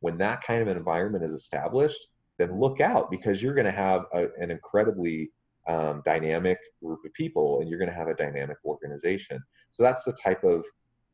When 0.00 0.16
that 0.18 0.42
kind 0.42 0.62
of 0.62 0.68
an 0.68 0.78
environment 0.78 1.24
is 1.24 1.34
established, 1.34 2.08
then 2.38 2.58
look 2.58 2.80
out 2.80 3.10
because 3.10 3.42
you're 3.42 3.54
going 3.54 3.66
to 3.66 3.80
have 3.86 4.06
a, 4.14 4.28
an 4.40 4.50
incredibly 4.50 5.30
um, 5.66 6.00
dynamic 6.06 6.58
group 6.82 7.00
of 7.04 7.12
people 7.12 7.60
and 7.60 7.68
you're 7.68 7.78
going 7.78 7.90
to 7.90 7.94
have 8.02 8.08
a 8.08 8.14
dynamic 8.14 8.56
organization. 8.64 9.38
So 9.72 9.82
that's 9.82 10.04
the 10.04 10.16
type 10.24 10.42
of 10.42 10.64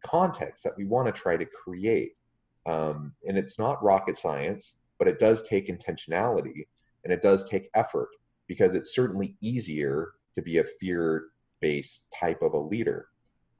context 0.06 0.62
that 0.62 0.76
we 0.76 0.84
want 0.84 1.06
to 1.12 1.20
try 1.20 1.36
to 1.36 1.46
create. 1.46 2.12
Um, 2.66 3.12
and 3.26 3.36
it's 3.36 3.58
not 3.58 3.82
rocket 3.82 4.16
science, 4.16 4.76
but 5.00 5.08
it 5.08 5.18
does 5.18 5.42
take 5.42 5.66
intentionality 5.66 6.66
and 7.04 7.12
it 7.12 7.22
does 7.22 7.44
take 7.44 7.70
effort 7.74 8.08
because 8.46 8.74
it's 8.74 8.94
certainly 8.94 9.36
easier 9.40 10.12
to 10.34 10.42
be 10.42 10.58
a 10.58 10.64
fear 10.64 11.26
based 11.60 12.02
type 12.18 12.42
of 12.42 12.52
a 12.54 12.58
leader. 12.58 13.06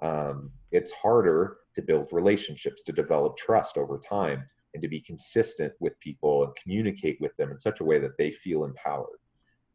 Um, 0.03 0.51
it's 0.73 0.93
harder 0.93 1.59
to 1.75 1.83
build 1.83 2.09
relationships, 2.13 2.83
to 2.83 2.93
develop 2.93 3.37
trust 3.37 3.77
over 3.77 3.99
time, 3.99 4.45
and 4.75 4.83
to 4.83 4.89
be 4.89 5.01
consistent 5.01 5.73
with 5.81 5.99
people 6.01 6.45
and 6.45 6.53
communicate 6.57 7.19
with 7.21 7.35
them 7.37 7.51
in 7.51 7.59
such 7.59 7.81
a 7.81 7.85
way 7.85 7.99
that 8.01 8.19
they 8.19 8.31
feel 8.31 8.65
empowered. 8.65 9.19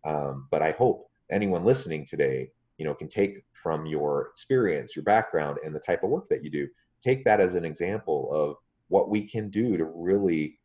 Um, 0.06 0.48
but 0.52 0.62
I 0.62 0.72
hope 0.72 1.10
anyone 1.32 1.66
listening 1.66 2.06
today, 2.06 2.52
you 2.78 2.86
know, 2.86 2.94
can 2.94 3.10
take 3.10 3.44
from 3.54 3.86
your 3.86 4.28
experience, 4.28 4.96
your 4.96 5.04
background, 5.04 5.58
and 5.64 5.74
the 5.74 5.80
type 5.80 6.04
of 6.04 6.10
work 6.10 6.28
that 6.30 6.44
you 6.44 6.52
do, 6.52 6.68
take 7.02 7.24
that 7.26 7.40
as 7.40 7.56
an 7.56 7.66
example 7.66 8.30
of 8.32 8.58
what 8.90 9.10
we 9.10 9.28
can 9.28 9.50
do 9.50 9.78
to 9.78 9.86
really 9.86 10.59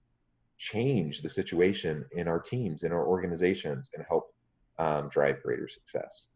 change 0.58 1.22
the 1.22 1.28
situation 1.28 2.04
in 2.12 2.28
our 2.28 2.40
teams, 2.40 2.82
in 2.82 2.92
our 2.92 3.06
organizations, 3.06 3.90
and 3.94 4.04
help 4.08 4.34
um, 4.78 5.08
drive 5.08 5.42
greater 5.42 5.68
success. 5.68 6.28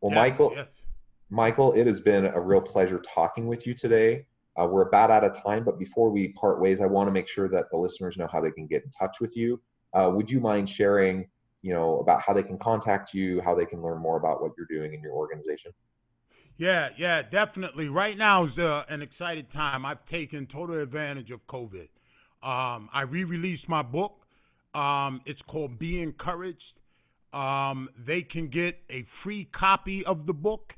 Well, 0.00 0.12
yes, 0.12 0.16
Michael. 0.16 0.56
Michael, 1.30 1.72
it 1.72 1.86
has 1.86 2.00
been 2.00 2.26
a 2.26 2.40
real 2.40 2.60
pleasure 2.60 2.98
talking 2.98 3.46
with 3.46 3.66
you 3.66 3.74
today. 3.74 4.26
Uh, 4.60 4.66
we're 4.70 4.82
about 4.82 5.10
out 5.10 5.24
of 5.24 5.42
time, 5.42 5.64
but 5.64 5.78
before 5.78 6.10
we 6.10 6.28
part 6.28 6.60
ways, 6.60 6.80
I 6.80 6.86
want 6.86 7.08
to 7.08 7.12
make 7.12 7.26
sure 7.26 7.48
that 7.48 7.70
the 7.70 7.78
listeners 7.78 8.18
know 8.18 8.28
how 8.30 8.40
they 8.40 8.50
can 8.50 8.66
get 8.66 8.84
in 8.84 8.90
touch 8.90 9.18
with 9.18 9.34
you. 9.34 9.58
Uh, 9.94 10.10
would 10.14 10.30
you 10.30 10.40
mind 10.40 10.68
sharing 10.68 11.26
you 11.62 11.72
know 11.72 11.98
about 11.98 12.20
how 12.20 12.32
they 12.32 12.42
can 12.42 12.58
contact 12.58 13.14
you 13.14 13.40
how 13.40 13.54
they 13.54 13.64
can 13.64 13.80
learn 13.80 13.98
more 13.98 14.16
about 14.16 14.42
what 14.42 14.52
you're 14.58 14.66
doing 14.66 14.92
in 14.92 15.00
your 15.00 15.12
organization 15.12 15.72
yeah 16.58 16.88
yeah 16.98 17.22
definitely 17.22 17.88
right 17.88 18.18
now 18.18 18.44
is 18.44 18.58
uh, 18.58 18.82
an 18.88 19.00
excited 19.00 19.50
time 19.52 19.86
i've 19.86 20.04
taken 20.06 20.46
total 20.46 20.82
advantage 20.82 21.30
of 21.30 21.40
covid 21.46 21.88
um, 22.42 22.88
i 22.92 23.02
re-released 23.02 23.68
my 23.68 23.82
book 23.82 24.14
um, 24.74 25.20
it's 25.26 25.42
called 25.48 25.78
be 25.78 26.00
encouraged 26.00 26.58
um, 27.32 27.88
they 28.06 28.22
can 28.22 28.48
get 28.48 28.78
a 28.90 29.04
free 29.22 29.46
copy 29.58 30.02
of 30.06 30.26
the 30.26 30.32
book 30.32 30.72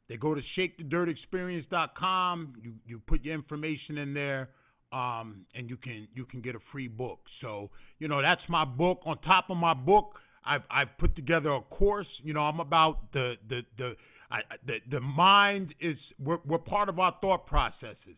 they 0.10 0.18
go 0.18 0.36
to 0.36 0.42
shakethedirtexperience.com 0.58 2.54
you, 2.64 2.74
you 2.86 3.00
put 3.08 3.24
your 3.24 3.36
information 3.36 3.98
in 3.98 4.14
there 4.14 4.50
um, 4.94 5.46
and 5.56 5.70
you 5.70 5.78
can 5.78 6.08
you 6.14 6.26
can 6.26 6.42
get 6.42 6.56
a 6.56 6.60
free 6.72 6.88
book. 6.88 7.20
So 7.42 7.70
you 8.00 8.08
know 8.08 8.22
that's 8.22 8.42
my 8.50 8.66
book. 8.66 9.00
On 9.06 9.18
top 9.20 9.46
of 9.50 9.58
my 9.58 9.74
book, 9.74 10.16
I've 10.46 10.64
I've 10.70 10.98
put 11.00 11.16
together 11.16 11.52
a 11.52 11.62
course. 11.62 12.08
You 12.24 12.34
know 12.34 12.42
I'm 12.42 12.60
about 12.60 13.12
the 13.14 13.36
the 13.48 13.62
the 13.78 13.96
I, 14.32 14.56
the, 14.66 14.76
the 14.90 15.00
mind 15.00 15.74
is 15.80 15.98
we're, 16.24 16.40
we're 16.46 16.58
part 16.58 16.90
of 16.90 17.00
our 17.00 17.16
thought 17.22 17.46
processes. 17.48 18.18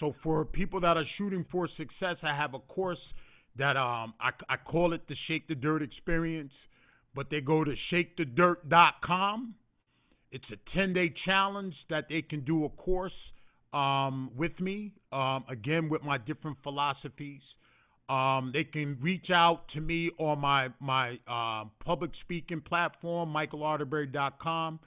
So 0.00 0.14
for 0.22 0.44
people 0.44 0.80
that 0.80 0.96
are 0.96 1.04
shooting 1.18 1.44
for 1.50 1.68
success, 1.76 2.16
I 2.22 2.36
have 2.36 2.54
a 2.54 2.58
course 2.58 2.98
that 3.58 3.76
um 3.76 4.14
I, 4.20 4.30
I 4.48 4.56
call 4.56 4.92
it 4.94 5.02
the 5.08 5.14
Shake 5.28 5.46
the 5.46 5.54
Dirt 5.54 5.82
Experience, 5.82 6.52
but 7.14 7.28
they 7.30 7.40
go 7.40 7.64
to 7.64 7.74
shakethedirt.com. 7.92 9.54
It's 10.30 10.44
a 10.50 10.76
10 10.76 10.94
day 10.94 11.12
challenge 11.26 11.74
that 11.90 12.06
they 12.08 12.22
can 12.22 12.40
do 12.44 12.64
a 12.64 12.70
course 12.70 13.12
um, 13.72 14.30
with 14.36 14.58
me, 14.60 14.92
um, 15.12 15.44
again, 15.50 15.88
with 15.88 16.02
my 16.02 16.18
different 16.18 16.56
philosophies. 16.62 17.40
Um, 18.08 18.50
they 18.52 18.64
can 18.64 18.98
reach 19.00 19.30
out 19.32 19.62
to 19.74 19.80
me 19.80 20.10
on 20.18 20.40
my 20.40 20.68
my 20.80 21.18
uh, 21.28 21.64
public 21.84 22.10
speaking 22.24 22.60
platform, 22.60 23.32
michaelarterberry.com, 23.32 24.80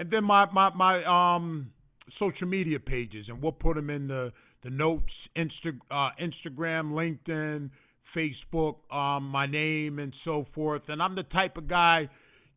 and 0.00 0.10
then 0.10 0.24
my 0.24 0.46
my 0.50 0.70
my 0.74 1.04
um, 1.36 1.70
social 2.18 2.48
media 2.48 2.80
pages, 2.80 3.26
and 3.28 3.40
we'll 3.40 3.52
put 3.52 3.76
them 3.76 3.90
in 3.90 4.08
the 4.08 4.32
the 4.64 4.70
notes, 4.70 5.12
Insta, 5.36 5.78
uh, 5.90 6.10
Instagram, 6.20 6.92
LinkedIn, 6.92 7.70
Facebook, 8.16 8.76
um, 8.94 9.24
my 9.24 9.46
name, 9.46 9.98
and 9.98 10.12
so 10.24 10.46
forth. 10.54 10.82
And 10.88 11.02
I'm 11.02 11.14
the 11.14 11.22
type 11.22 11.56
of 11.56 11.68
guy 11.68 12.08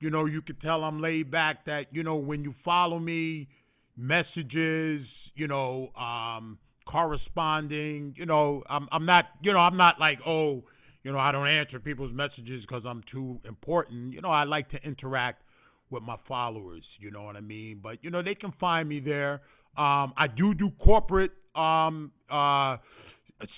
you 0.03 0.09
know, 0.09 0.25
you 0.25 0.41
could 0.41 0.59
tell 0.61 0.83
I'm 0.83 1.01
laid 1.01 1.31
back. 1.31 1.65
That 1.65 1.85
you 1.91 2.03
know, 2.03 2.15
when 2.15 2.43
you 2.43 2.53
follow 2.65 2.99
me, 2.99 3.47
messages, 3.95 5.07
you 5.33 5.47
know, 5.47 5.91
um, 5.95 6.57
corresponding, 6.85 8.13
you 8.17 8.25
know, 8.25 8.63
I'm 8.69 8.89
I'm 8.91 9.05
not, 9.05 9.25
you 9.41 9.53
know, 9.53 9.59
I'm 9.59 9.77
not 9.77 10.01
like 10.01 10.19
oh, 10.27 10.63
you 11.03 11.11
know, 11.13 11.17
I 11.17 11.31
don't 11.31 11.47
answer 11.47 11.79
people's 11.79 12.11
messages 12.13 12.65
because 12.67 12.83
I'm 12.85 13.01
too 13.09 13.39
important. 13.47 14.13
You 14.13 14.19
know, 14.19 14.29
I 14.29 14.43
like 14.43 14.69
to 14.71 14.77
interact 14.83 15.41
with 15.89 16.03
my 16.03 16.17
followers. 16.27 16.83
You 16.99 17.11
know 17.11 17.23
what 17.23 17.35
I 17.35 17.41
mean? 17.41 17.79
But 17.81 18.03
you 18.03 18.09
know, 18.09 18.21
they 18.21 18.35
can 18.35 18.53
find 18.59 18.87
me 18.87 18.99
there. 18.99 19.41
Um, 19.77 20.13
I 20.17 20.27
do 20.35 20.53
do 20.53 20.71
corporate 20.83 21.31
um, 21.55 22.11
uh, 22.29 22.77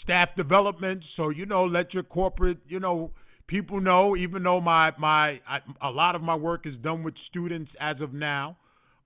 staff 0.04 0.30
development, 0.38 1.04
so 1.16 1.30
you 1.30 1.46
know, 1.46 1.66
let 1.66 1.94
your 1.94 2.04
corporate, 2.04 2.58
you 2.68 2.80
know, 2.80 3.12
people 3.48 3.82
know. 3.82 4.16
Even 4.16 4.44
though 4.44 4.62
my 4.62 4.92
my 4.98 5.40
I, 5.48 5.60
a 5.82 5.90
lot 5.90 6.16
of 6.16 6.22
my 6.22 6.36
work 6.36 6.66
is 6.66 6.76
done 6.84 7.04
with 7.04 7.16
students 7.30 7.72
as 7.80 7.98
of 8.02 8.14
now. 8.14 8.58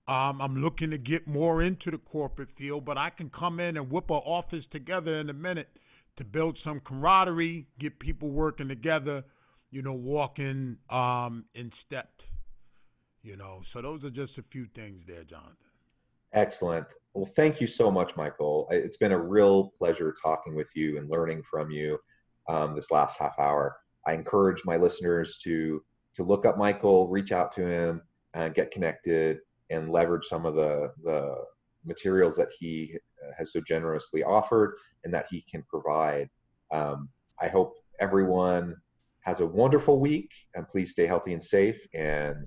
Um, 0.08 0.40
I'm 0.40 0.56
looking 0.56 0.90
to 0.90 0.98
get 0.98 1.28
more 1.28 1.62
into 1.62 1.92
the 1.92 1.98
corporate 1.98 2.48
field, 2.58 2.84
but 2.84 2.98
I 2.98 3.10
can 3.10 3.30
come 3.30 3.60
in 3.60 3.76
and 3.76 3.88
whip 3.92 4.10
an 4.10 4.16
office 4.16 4.64
together 4.72 5.20
in 5.20 5.30
a 5.30 5.32
minute 5.32 5.68
to 6.16 6.24
build 6.24 6.58
some 6.64 6.80
camaraderie, 6.80 7.68
get 7.78 7.96
people 8.00 8.28
working 8.28 8.66
together, 8.66 9.22
you 9.70 9.82
know, 9.82 9.92
walking 9.92 10.78
um, 10.90 11.44
in 11.54 11.70
step 11.86 12.10
you 13.22 13.36
know, 13.36 13.62
so 13.72 13.82
those 13.82 14.04
are 14.04 14.10
just 14.10 14.38
a 14.38 14.42
few 14.50 14.66
things 14.74 15.02
there, 15.06 15.24
Jonathan. 15.24 15.56
Excellent. 16.32 16.86
Well, 17.14 17.30
thank 17.36 17.60
you 17.60 17.66
so 17.66 17.90
much, 17.90 18.16
Michael. 18.16 18.68
It's 18.70 18.96
been 18.96 19.12
a 19.12 19.18
real 19.18 19.72
pleasure 19.78 20.14
talking 20.22 20.54
with 20.54 20.68
you 20.74 20.96
and 20.98 21.10
learning 21.10 21.42
from 21.50 21.70
you 21.70 21.98
um, 22.48 22.74
this 22.74 22.90
last 22.90 23.18
half 23.18 23.38
hour. 23.38 23.76
I 24.06 24.12
encourage 24.12 24.64
my 24.64 24.76
listeners 24.76 25.38
to 25.44 25.82
to 26.14 26.24
look 26.24 26.44
up 26.44 26.58
Michael, 26.58 27.08
reach 27.08 27.30
out 27.30 27.52
to 27.52 27.66
him, 27.66 28.02
and 28.34 28.54
get 28.54 28.70
connected, 28.70 29.38
and 29.70 29.90
leverage 29.90 30.24
some 30.26 30.46
of 30.46 30.54
the 30.54 30.92
the 31.04 31.34
materials 31.84 32.36
that 32.36 32.48
he 32.58 32.96
has 33.38 33.52
so 33.52 33.60
generously 33.60 34.22
offered 34.22 34.76
and 35.04 35.12
that 35.12 35.26
he 35.30 35.44
can 35.50 35.62
provide. 35.68 36.28
Um, 36.72 37.08
I 37.40 37.48
hope 37.48 37.74
everyone 38.00 38.76
has 39.22 39.40
a 39.40 39.46
wonderful 39.46 40.00
week, 40.00 40.30
and 40.54 40.68
please 40.68 40.92
stay 40.92 41.06
healthy 41.06 41.32
and 41.32 41.42
safe. 41.42 41.80
And 41.94 42.46